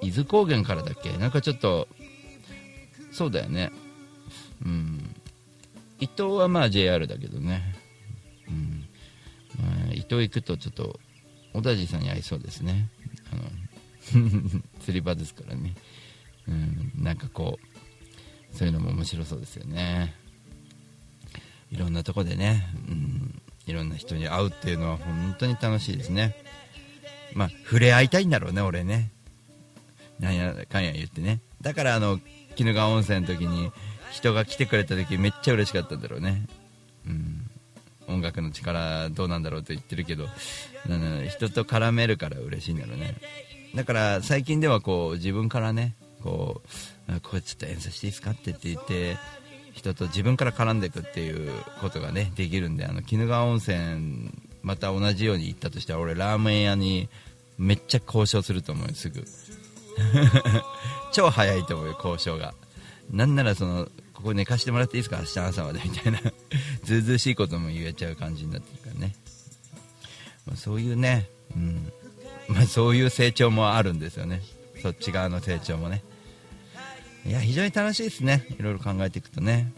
[0.01, 1.17] 伊豆高原からだっけ？
[1.17, 1.87] なんかちょっと
[3.11, 3.71] そうだよね。
[4.63, 5.15] うん。
[5.99, 7.75] 伊東はまあ JR だけどね。
[8.47, 8.85] うん、
[9.59, 10.99] まあ、伊東行くとちょっと
[11.53, 12.89] 小田地さんに会いそうですね。
[13.31, 13.43] あの
[14.81, 15.73] 釣り場ですからね。
[16.47, 16.91] うん。
[16.95, 17.59] なんかこ
[18.53, 20.13] うそういうのも面白そうですよね。
[21.71, 26.35] いろんなとこでね、うん、いろんな人に会うっていうのは本当に楽しいですね。
[27.33, 29.11] まあ触れ合いたいんだろうね俺ね。
[30.19, 31.41] なんやかんや言ってね。
[31.61, 32.19] だからあの
[32.59, 33.71] 鬼怒川温泉の時に
[34.11, 36.47] 人が来てくれた時めっちゃ嬉しかったんだろうね。
[37.05, 37.49] うん。
[38.07, 40.27] 音楽の力どうなんだろうと言ってるけど
[41.29, 43.15] 人と絡めるから嬉しいんだろうね。
[43.75, 45.93] だから最近ではこう自分からね
[46.23, 46.61] こ
[47.09, 49.17] うこれちょっと演奏していいですかってって言って
[49.73, 51.51] 人と自分から絡んでいくっていう
[51.81, 54.31] ことがねできるんであの鬼怒川温泉
[54.63, 57.09] また同じように行ったとしたら俺ラーメン屋に
[57.57, 59.25] めっちゃ交渉すると思うよすぐ。
[61.11, 62.53] 超早いと思うよ交渉が。
[63.11, 66.19] なんならそのここ寝かしてもらっていいですか明日朝までみたいな。
[66.83, 69.15] ずうずうしいことも言えちゃう感じになってるからね、
[70.45, 71.91] まあ、そういうね、うん。
[72.47, 74.41] まあ、そういう成長もあるんですよね。
[74.81, 76.03] そっち側の成長もね。
[77.25, 78.45] いや非常に楽しいですね。
[78.57, 79.71] いろいろ考えていくとね。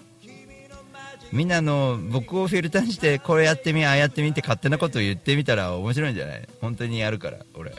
[1.32, 6.48] みんなの僕をフィルターにしてこれやってみああやってみって勝手なことを言ってみたら面白いんじゃない？
[6.62, 7.72] 本当にやるから俺。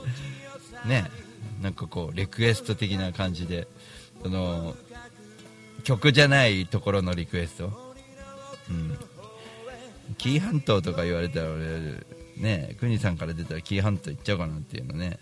[0.86, 1.04] ね。
[1.66, 3.66] なんかこうリクエスト的な感じで
[4.22, 4.76] その
[5.82, 7.94] 曲じゃないところのリクエスト。
[8.70, 8.96] うん。
[10.16, 12.04] 紀伊半島とか言われたら俺
[12.36, 15.18] ね国さんから出たら紀伊半島行っちゃおうかなっていうのね。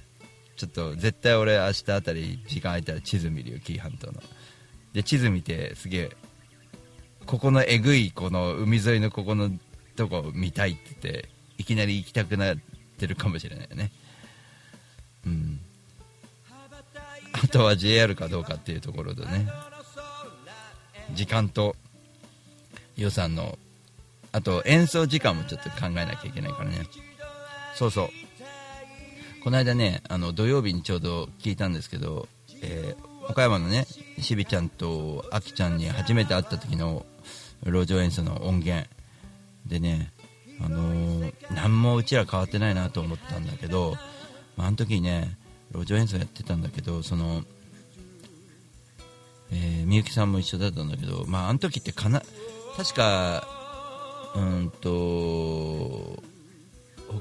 [0.57, 4.23] ちょっと絶対俺明日あたり時間空いたら地図見るよ紀伊半島の。
[4.93, 6.11] で地図見てすげえ
[7.25, 9.51] ここのえぐいこの海沿いのここの
[9.97, 12.59] とこ見たいって言っていきなり行きたくなっ
[12.99, 13.91] てるかもしれないよね。
[15.25, 15.61] うん。
[17.55, 19.47] とは JR かどうかっていうところでね。
[21.13, 21.77] 時間と
[22.97, 23.59] 予算の
[24.33, 26.85] あと演奏時間もちょっと考えなきゃいけないからね。
[27.77, 28.09] そうそう。
[29.45, 32.29] この間ねあの土曜日にちょうど聞いたんですけど、
[32.61, 33.87] えー岡山のね
[34.19, 37.07] しびちゃんとあきちゃんに初めて会った時の
[37.65, 38.87] 路上演奏の音源
[39.65, 40.13] でね
[40.61, 43.95] あのー何もうちら変わってないなと思ったんだけど、
[44.59, 45.39] まあ、あの時ね
[45.75, 47.43] 路上演奏やってたんだけどその
[49.53, 52.23] えみゆきさんも一緒だったんだけど、まあ、あの時ってかな
[52.77, 53.47] 確か
[54.35, 56.23] うんと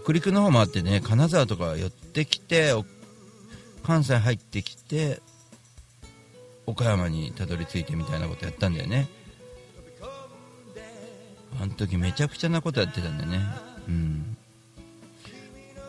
[0.03, 2.73] 北陸の方もあってね金沢とか寄ってきて
[3.83, 5.19] 関西入ってきて
[6.65, 9.09] 岡山にたどり着いてみたいなことやったんだよね。
[11.61, 13.39] あの時めちゃくちゃなことやってたんだよね。
[13.87, 14.37] うん。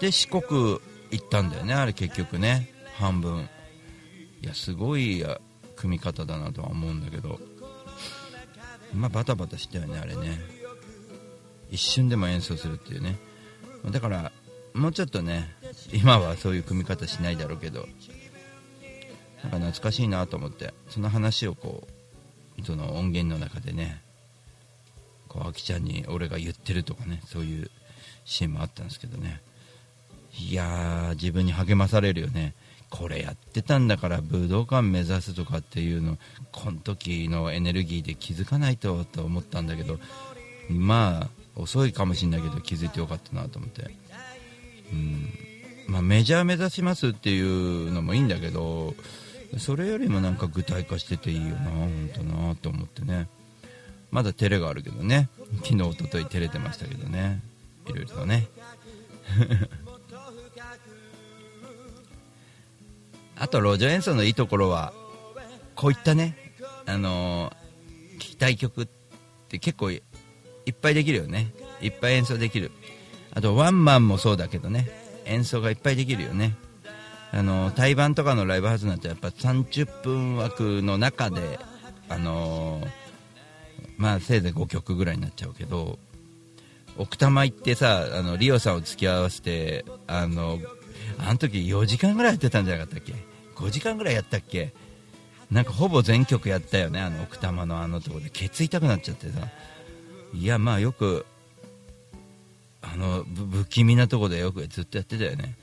[0.01, 0.79] で四国
[1.15, 2.71] 行ったんだよねあれ結局ね。
[2.97, 3.49] 半分。
[4.43, 5.25] いやすごい
[5.77, 7.41] 組み方だなとは思うんだけど。
[8.93, 10.39] まあバタバタしたよねあれね。
[11.71, 13.17] 一瞬でも演奏するっていうね。
[13.91, 14.33] だから
[14.75, 15.55] もうちょっとね
[15.93, 17.87] 今はそういう組み方しないだろうけど。
[19.43, 21.87] なんか懐かしいなと思ってその話をこ
[22.59, 24.01] うその音源の中でね
[25.29, 27.71] こうあきちゃんに俺が言ってるとかねそういう
[28.25, 29.43] シーンもあったんですけどね。
[30.39, 32.55] いやー自分に励まされるよね。
[32.91, 36.17] これやってたんだから武道館目指すとかっていうの
[36.53, 39.99] この時のエネルギーで気づかないとと思ったんだけど
[40.69, 43.91] まあ遅いかもしれないけど気づいてよかったなと思って。
[44.93, 45.29] うん。
[45.89, 48.95] まあメジャー目指しますっていうのもいいんだけど
[49.59, 53.29] それよりもなんか具体化してていいよな本当なと思ってね。
[54.11, 55.29] まだ照れがあるけどね。
[55.65, 57.41] 昨日一昨日照れてましたけどね。
[57.87, 58.47] いろいろとね。
[63.45, 64.95] あと路上演奏のいいところは
[65.75, 66.35] こういったね
[66.87, 67.65] あのー
[68.17, 68.89] 聞きたい曲っ
[69.49, 69.97] て結構い
[70.71, 71.53] っぱいできるよね。
[71.83, 72.71] いっぱい演奏できる。
[73.35, 74.89] あとワンマンもそうだけどね
[75.27, 76.55] 演奏がいっぱいできるよね。
[77.33, 81.59] あの対バンとかのライブハウスなんてやっぱ30分枠の中で
[82.09, 82.81] あの
[83.99, 85.99] まあせいぜい5曲ぐらいになっちゃうけど
[86.97, 90.61] 奥多摩行ってさあのリオさんを付き合わせてあの
[91.19, 93.13] あの時4時間ぐらいやってたんじゃなかったっけ？
[93.55, 94.73] 5時間ぐらいやったっけ？
[95.51, 98.31] なんかほぼ全曲やったよねあの奥多摩のあのとこで。
[98.31, 99.49] ケツ痛くなっちゃってさ。
[100.33, 101.27] いやまあよく
[102.83, 105.55] あの不気味なとこでよくずっとやってたよね。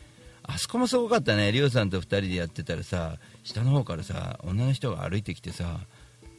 [0.44, 1.52] あそこもすごかったね。
[1.52, 5.80] リオさんと2人でやってたらさ下の方からさ女の人が歩いてきてさ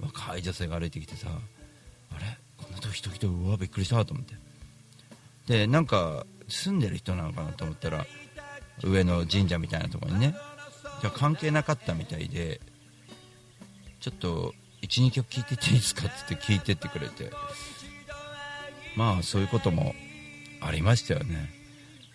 [0.00, 2.38] 若い女性が歩いてきてさあれ？
[2.56, 4.34] こんな時人来てうわびっくりしたと思って。
[5.46, 8.06] でなんか住んでる人なのかなと思ったら
[8.82, 10.34] 上の神社みたいなとこにね。
[11.02, 12.60] じゃ関係なかったみたいで
[14.00, 17.30] ちょっと12曲聴いてていいですかって聞いてってくれて。
[18.96, 19.94] まあそういうことも
[20.60, 21.50] ありましたよね。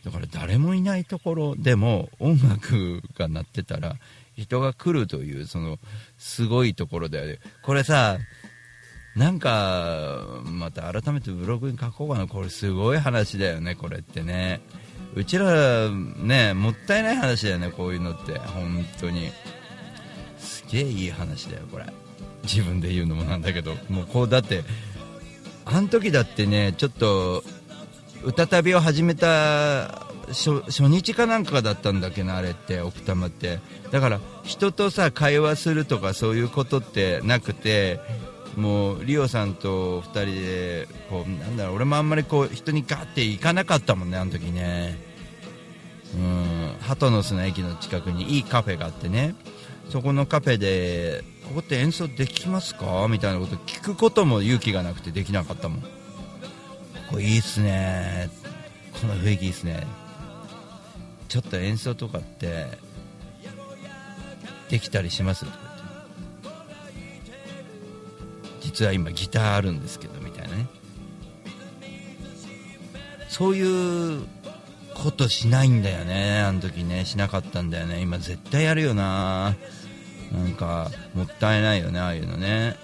[0.04, 3.96] だから誰もいないところでも音楽が鳴ってたら
[4.38, 5.80] 人が来るというその
[6.18, 7.40] すごいところだよね。
[7.64, 8.18] これさ
[9.16, 12.28] なんかまた改めてブログに書こうかな。
[12.28, 14.62] これすごい話だよねこれってね。
[15.18, 18.38] うちらねもったいない話だよねこういうのって。
[18.38, 19.32] 本当に。
[20.38, 21.86] すげえいい話だよこれ。
[22.44, 23.76] 自分で言うのもなんだけど。
[23.90, 24.64] もうこうだって
[25.66, 27.44] あの時だってねちょっと
[28.24, 33.60] 歌旅を始めた初日かなんかだったんだっけなあれって奥多摩って。
[33.92, 38.00] だから人とさ会話するとかそういうことってなくて
[38.56, 45.07] もうリオさんと2人でこうなんだろう俺もあんまりこう人にガーッて行かなかったもんねあの時ね。
[46.16, 46.76] うん。
[46.82, 49.36] 鳩の巣の駅の近くにいいカフェがあってね。
[49.90, 53.08] そこのカフェでここって演奏できますか？
[53.10, 55.82] みたいなこと聞くことも勇気がなくてできなかったもん。
[57.10, 58.30] これいいっすね。
[59.02, 59.88] この雰囲気いいっすね。
[61.30, 62.68] ちょっと演奏とかって
[64.70, 65.46] できたりします？
[65.46, 65.78] とか言って
[68.62, 70.68] 実は今ギターあるんですけどみたいなね。
[73.30, 74.26] そういう
[75.04, 76.40] ことしないんだよね。
[76.40, 77.06] あの時ね。
[77.06, 78.02] しなかったんだよね。
[78.02, 79.56] 今絶対やるよな。
[80.32, 82.00] なんかもったいないよね。
[82.00, 82.76] ああいうのね。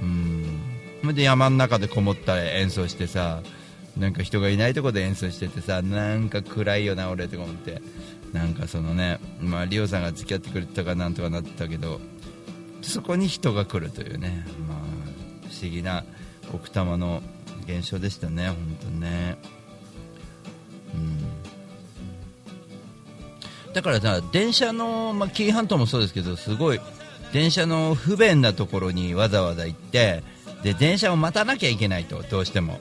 [0.00, 0.60] うん。
[1.02, 3.42] それで山の中でこもったら演奏してさ
[3.96, 7.82] なんか人がいないとこで演奏しててさなんか暗いよな俺とか思って。
[8.32, 11.98] なんかそのねまあリオさんが付き合ってくれたかなんとかなってたけど
[12.82, 14.44] そこに人が来るというね。
[14.68, 14.78] まあ
[15.48, 16.04] 不思議な
[16.52, 17.22] 奥多摩の
[17.64, 19.57] 現象でしたね本当にね。
[20.94, 21.18] うん。
[23.72, 26.80] だからさ電車の、まあ、紀伊半島もそうですけどすごい
[27.32, 30.22] 電車の不便なところにわざわざ行って
[30.62, 32.80] で電車を待たなきゃいけないとどうしても。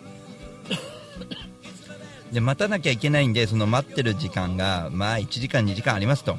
[2.32, 6.38] で待たなきゃいけないんでその待ってる時間がまあ1時間2時間ありますと。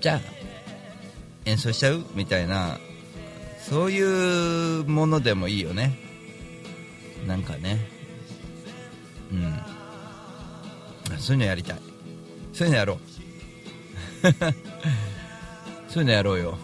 [0.00, 0.20] じゃあ
[1.44, 2.04] 演奏しちゃう？
[2.14, 2.78] みたいな。
[3.68, 5.98] そういうものでもいいよね。
[7.26, 7.86] なんかね。
[9.30, 9.77] うん
[11.18, 11.76] そういうのやりたい。
[12.52, 12.98] そういうのやろう。
[15.90, 16.58] そういうのやろうよ。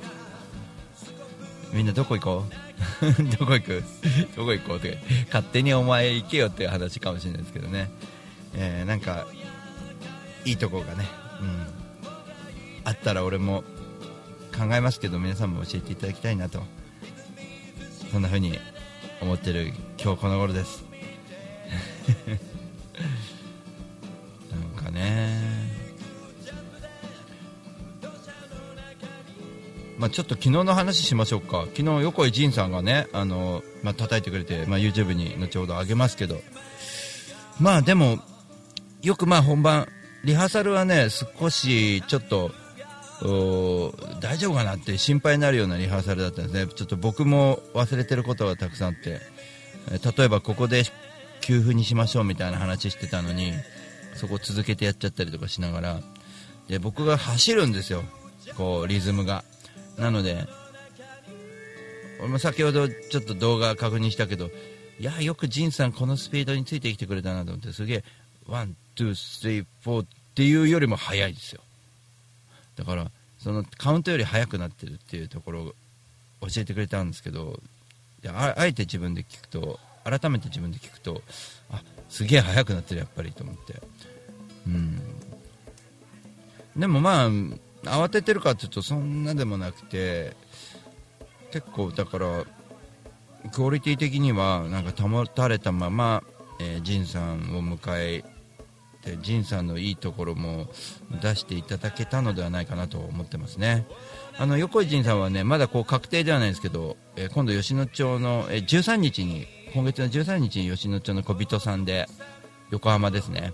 [1.73, 3.23] みんなどこ行こう？
[3.39, 3.83] どこ行く？
[4.37, 4.77] どこ行こう？
[4.79, 7.91] って勝手にお前行けよっていう話かもしれないですけどね、
[8.55, 9.27] えーなんか
[10.45, 11.07] いいとこがね、
[11.41, 11.67] うん、
[12.85, 13.65] あったら俺も
[14.57, 16.63] 考えますけど皆さんも教えていただきたいなと。
[18.13, 18.59] そんな風に
[19.21, 20.85] 思ってる今日この頃です。
[30.05, 31.65] まあ、ちょっと昨日の話しましょうか。
[31.75, 36.43] 昨日横井仁さんがねあの、まあ、叩いてくれて、まあ、YouTube に後ほど上げますけど。
[37.59, 38.19] まあでも
[39.01, 39.89] よくまあ本番
[40.23, 42.51] リハーサルはね少しちょっと
[44.21, 46.71] 大丈夫かなって心配になるようなリハーサルだったんですね。
[46.71, 49.23] ちょっと僕も忘れてることがたくさんあって。
[50.19, 50.83] 例えばここで
[51.41, 53.55] 給付にしましょうみたいな話してたのに
[54.17, 56.01] そこ続けてやっちゃったりとかしながら。
[56.69, 58.03] で僕が走るんですよ。
[58.55, 59.45] こうリズムが。
[59.97, 60.47] なので
[62.21, 64.51] 俺も先ほどちょっと動画確認したけど
[64.99, 68.05] いやよくジンさんこのスピードについてきてくれたなと思ってすげえ
[68.47, 71.63] one, two, three, four っていうよりも速いですよ。
[72.77, 75.75] だからそのカウントより速くなってるっていうところを
[76.49, 77.61] 教えてくれたんですけど
[78.27, 81.23] ああえて自分で聞くと改めて自分で聞くと
[81.71, 83.81] あすげえ速くなってるやっぱりと思って。
[84.67, 85.01] うん。
[86.77, 87.31] でもまあ
[87.91, 90.37] 慌ててるかっていうとそんなでもなくて
[91.53, 92.45] 結構だから
[93.53, 96.23] クオリティ的にはなんか保たれたまま、
[96.61, 98.25] えー、ジンさんを迎え
[99.03, 100.67] てジンさんのいいところも
[101.21, 103.87] 出していただけたのではないかなと思ってますね。
[104.39, 112.07] あの横井仁さんはねまだこう確定ではないですけど、えー今度吉野町の、えー13日に今月の13日に吉野町の小人さんで
[112.71, 113.53] 横浜ですね、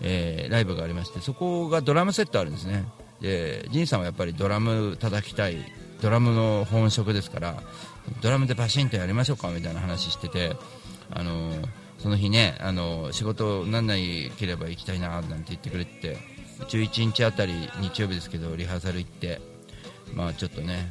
[0.00, 2.84] えーライブがありましてそこがドラムセットあるんですね。
[3.20, 5.56] でジンさんはやっぱりドラム叩きたい
[6.00, 7.62] ドラムの本職ですから
[8.22, 10.56] ドラムでバシンとやりましょうかみたいな話してて
[11.10, 11.52] あの
[11.98, 16.16] その日ねあの仕事なんないければ行きたいななんて言ってくれて
[16.68, 19.40] 11日あたり日曜日ですけどリハーサル行って
[20.14, 20.90] まあちょっとね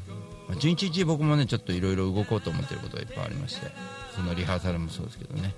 [0.49, 3.67] 11日僕もねちょっといろいろ動こうと思ってることがいっぱいありまして
[4.15, 5.53] そのリハーサルもそうですけどね、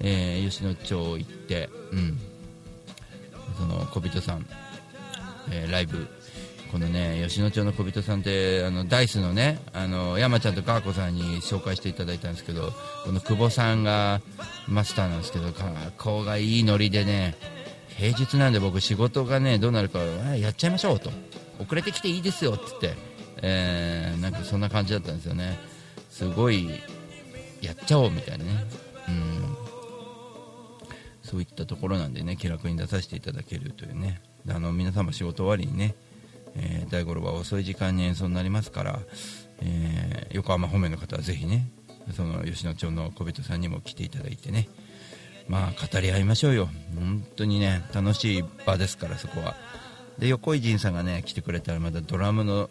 [0.00, 2.18] えー吉野町行ってうん。
[3.58, 4.46] その小人さん
[5.50, 6.08] えーライブ。
[6.70, 12.74] このね吉野町の小人さんってあのダイスのねあの山ちゃんとガーコさんに紹介していただいたんですけど
[13.06, 14.20] この久保さんが
[14.66, 15.64] マスターなんですけどか
[15.96, 17.36] こがいいノリでね
[17.96, 21.10] 平日なんで僕仕事がねどうなるかやっちゃいましょうと。
[21.58, 23.00] 遅れてきていいですよって言って、
[23.42, 25.58] えーなんかそんな感じだったんですよね。
[26.10, 26.68] すごい
[27.62, 28.50] やっちゃおうみたいなね。
[29.08, 29.56] うん。
[31.22, 34.20] そういったところなんでね気楽に出させていただけるというね。
[34.50, 35.94] あの皆様仕事終わりにね、
[36.56, 39.00] えー大五郎は遅い時間に演奏になりますから、
[39.62, 41.68] えー横浜方面の方はぜひね
[42.14, 44.68] その吉野町の小人さんにも来ていただいてね
[45.48, 46.68] まあ語り合いましょうよ。
[46.94, 49.56] 本当にね楽しい場ですからそこは。
[50.18, 52.68] で横井仁さんがね来てくれたらまたドラムの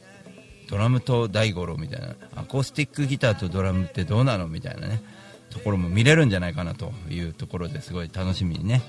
[0.69, 5.01] ドラムと大五郎みたいなアコースティックギターとドラムってどうなのみたいなね
[5.49, 8.81] ところも見れるんじゃないかなというところですごい楽しみにね、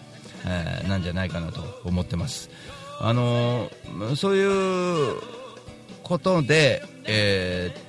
[0.45, 2.51] えーなんじゃないかなと思ってます。
[3.01, 3.71] あの
[4.17, 5.17] そういう
[6.03, 7.89] ことでえー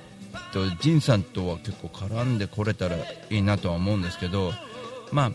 [0.52, 4.52] と仁さんとは結構絡んでこれたらいいなとは思うんですけど
[5.12, 5.32] まあ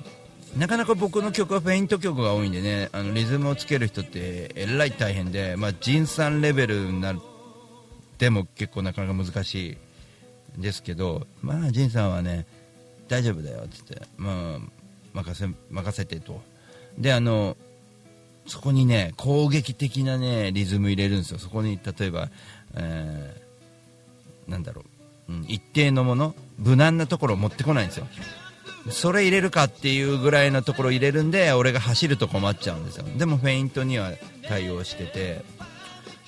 [0.57, 7.17] なかなか僕の曲はフェイント曲が多いんでねあのリズムをつける人ってえらい大変で、まあ、仁さんレベルになっ
[8.17, 9.77] ても結構なかなか難し
[10.57, 12.45] いですけどまあ仁さんはね
[13.07, 14.59] 大丈夫だよって言って、まあ、
[15.13, 16.41] 任せ任せてと。
[16.97, 17.57] であの
[18.47, 21.39] そこにね攻撃的なねリズム入れるんですよ。
[21.39, 22.29] そこに例えば、
[22.75, 23.45] えー
[24.47, 24.83] なんだろ
[25.29, 28.07] う、うん、一定のもの無難なところを持ってこないんですよ。
[28.91, 33.05] それ入れるかっていうぐらいのところ入れるんで俺が走ると困っちゃうんですよ。
[33.17, 34.11] でもフェイントには
[34.47, 35.43] 対応してて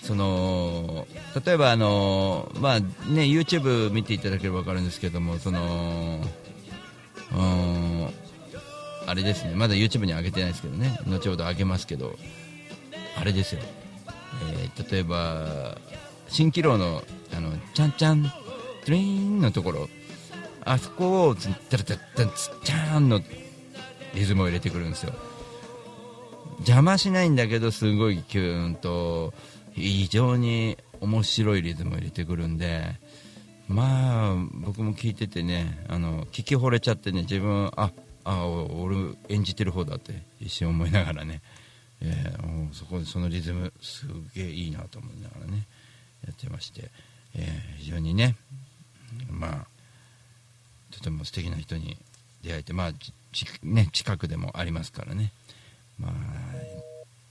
[0.01, 1.07] その
[1.45, 6.20] 例えばあのまあね YouTube 見ていただければ分かるんですけどもその
[7.32, 7.87] うん
[9.08, 9.53] あれですね。
[9.55, 10.99] まだ YouTube に上げてないですけどね。
[11.08, 12.16] 後ほど上げますけど。
[13.20, 13.62] あれですよ、
[14.51, 15.76] えー例えば
[16.30, 17.01] 蜃気楼の
[17.36, 19.89] あのちゃんちゃんトゥリーンのところ。
[20.66, 23.22] あそこをつったらたったんつっちゃーんの
[24.14, 25.14] リズムを入れてくるんですよ。
[26.60, 29.34] 邪魔しないんだけどすごいキューンと
[29.74, 32.99] 非常に面白いリズムを入れてくるんで。
[33.68, 37.91] まあ僕も聞いててねあの聞き惚れちゃってね自分あ
[38.30, 38.97] あ俺
[39.30, 41.41] 演じてる方だって一瞬思いながらね、
[42.01, 44.05] えーそこでそのリズムす
[44.36, 45.63] げえいいなと思いながらね
[46.25, 46.91] やってまして、
[47.36, 48.36] えー非常にね
[49.30, 49.67] まあ
[50.91, 51.97] とても素敵な人に
[52.43, 53.13] 出会えてまあち
[53.63, 55.32] ね近くでもありますからね。
[55.97, 56.11] まあ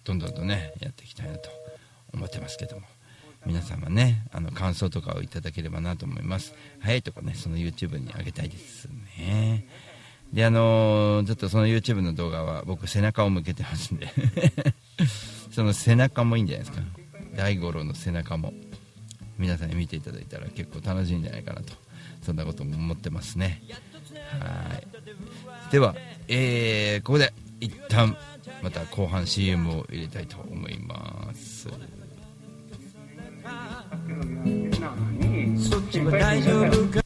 [0.05, 1.51] どんどんとねやっていきたいなと
[2.15, 2.83] 思ってますけども。
[3.45, 6.53] 皆様ねあの感想とかをいただければなと思います。
[6.81, 8.89] 早いとこねその YouTube に上げたいです
[9.19, 9.65] ね。
[10.33, 14.09] であのーちょっとその YouTube の動画は僕背中を向けてますんで。
[15.51, 16.85] その背中もいいんじゃないですか。
[17.37, 18.53] 大五郎の背中も。
[19.39, 21.75] 皆さんに見ていただいたら結構楽しいんじゃないかなと。
[22.23, 23.63] そんなことも思ってますね。
[24.41, 24.87] はい。
[25.71, 25.95] では、
[26.29, 28.17] えーここで一旦
[28.63, 31.69] また後半 CM を入れたいと思います。
[35.59, 37.06] そっちも大丈夫か。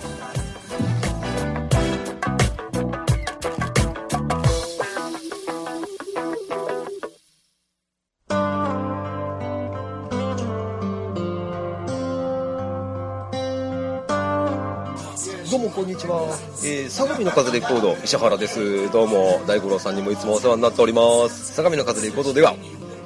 [15.91, 16.21] にちは、
[16.63, 18.89] えー、相模の風レコード石原です。
[18.93, 21.53] どうも大五郎さんにもいつもお世話になっております。
[21.53, 22.55] 相模の風レコードでは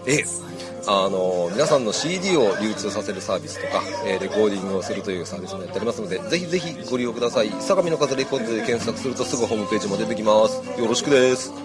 [0.05, 0.45] えー
[0.87, 7.49] あの皆さんの CD を流通させるサービスとか、えーレコーディングをするというサービスもやっておりますのでぜひぜひご利用ください。
[7.59, 10.61] 相模の風レコードで検索するとすぐホームページも出てきます。
[10.79, 11.64] よろしくです。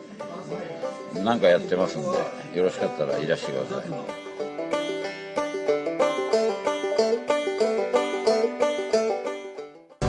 [1.13, 2.07] 何かやってますんで
[2.57, 3.87] よろしかったらいらしてください。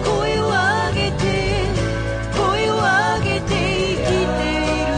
[0.05, 1.23] 声を上げて
[2.37, 4.17] 声を上げて生きてい
[4.87, 4.93] る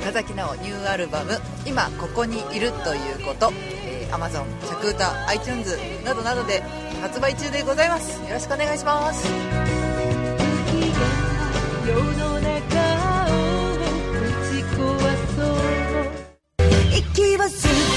[0.00, 3.52] 深崎直ニューアルバム「今ここにいるということ」
[3.86, 6.62] えー、Amazon 着歌 iTunes などなどで
[7.02, 8.20] 発売中でございます。
[8.22, 9.28] よろしくお願いします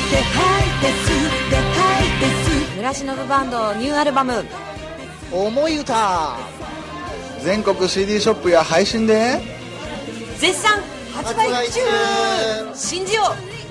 [0.09, 4.43] 吸って吐いて吸って吐いて吸って村忍バンドニューアルバム。
[5.31, 6.35] 思い歌。
[7.43, 9.39] 全国 CD ショップや配信で。
[10.39, 10.81] 絶賛
[11.13, 11.81] 発売中。
[12.73, 13.21] 信じよ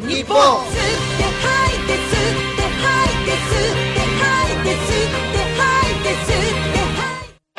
[0.04, 0.40] う日本。
[0.40, 0.74] 本吸っ
[1.18, 7.58] て吐いて吸って吐いて吸って吐いて吸って吐いて吸って吐いて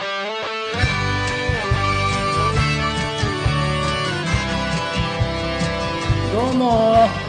[6.33, 7.28] どうも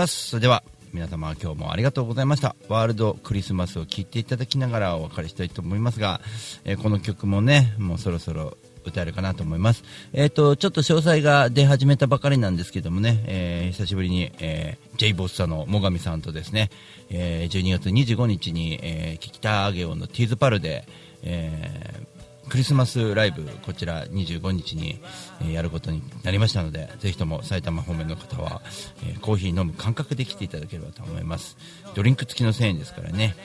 [0.00, 0.28] ます。
[0.28, 0.62] それでは、
[0.94, 2.56] 皆様今日もありがとうございました。
[2.68, 6.22] ワールドクリスマスを聴いていただきながらお別れしたいと思いますが、
[6.64, 9.84] えーこの曲もね、もうそろそろ歌えるかなと思います。
[10.14, 16.70] えっ、と、ちょっと詳細が出始めたばかりなんですけどもね、えー久しぶりに、えー、J ボッサの最上さんとですね、
[17.10, 20.86] え12月25日に、えー、キキタアゲオのティーズパルで、
[21.22, 22.09] えー
[22.50, 25.00] クリスマスライブ、こちら25日に、
[25.40, 28.60] えやることになりましたので、ぜひとも埼玉方面の方は、
[29.06, 31.56] えコーヒー飲む感覚で来ていただければと思います。
[31.94, 33.36] ドリンク付きの1000円ですからね。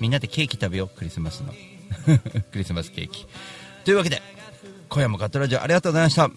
[0.00, 1.54] みんなでケーキ食べよう、クリスマスの。
[2.52, 3.26] クリスマスケーキ。
[3.84, 4.22] というわけで、
[4.90, 6.30] 今夜もガットラジオありがとうございました。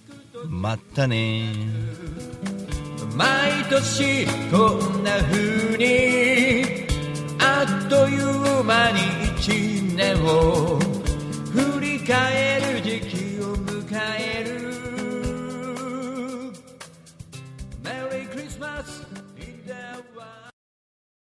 [0.47, 1.53] またね。
[3.13, 6.85] 毎年こんな風に
[7.39, 8.99] あっという間に
[9.37, 10.79] 一年を
[12.05, 12.11] 帰
[12.71, 13.14] る時期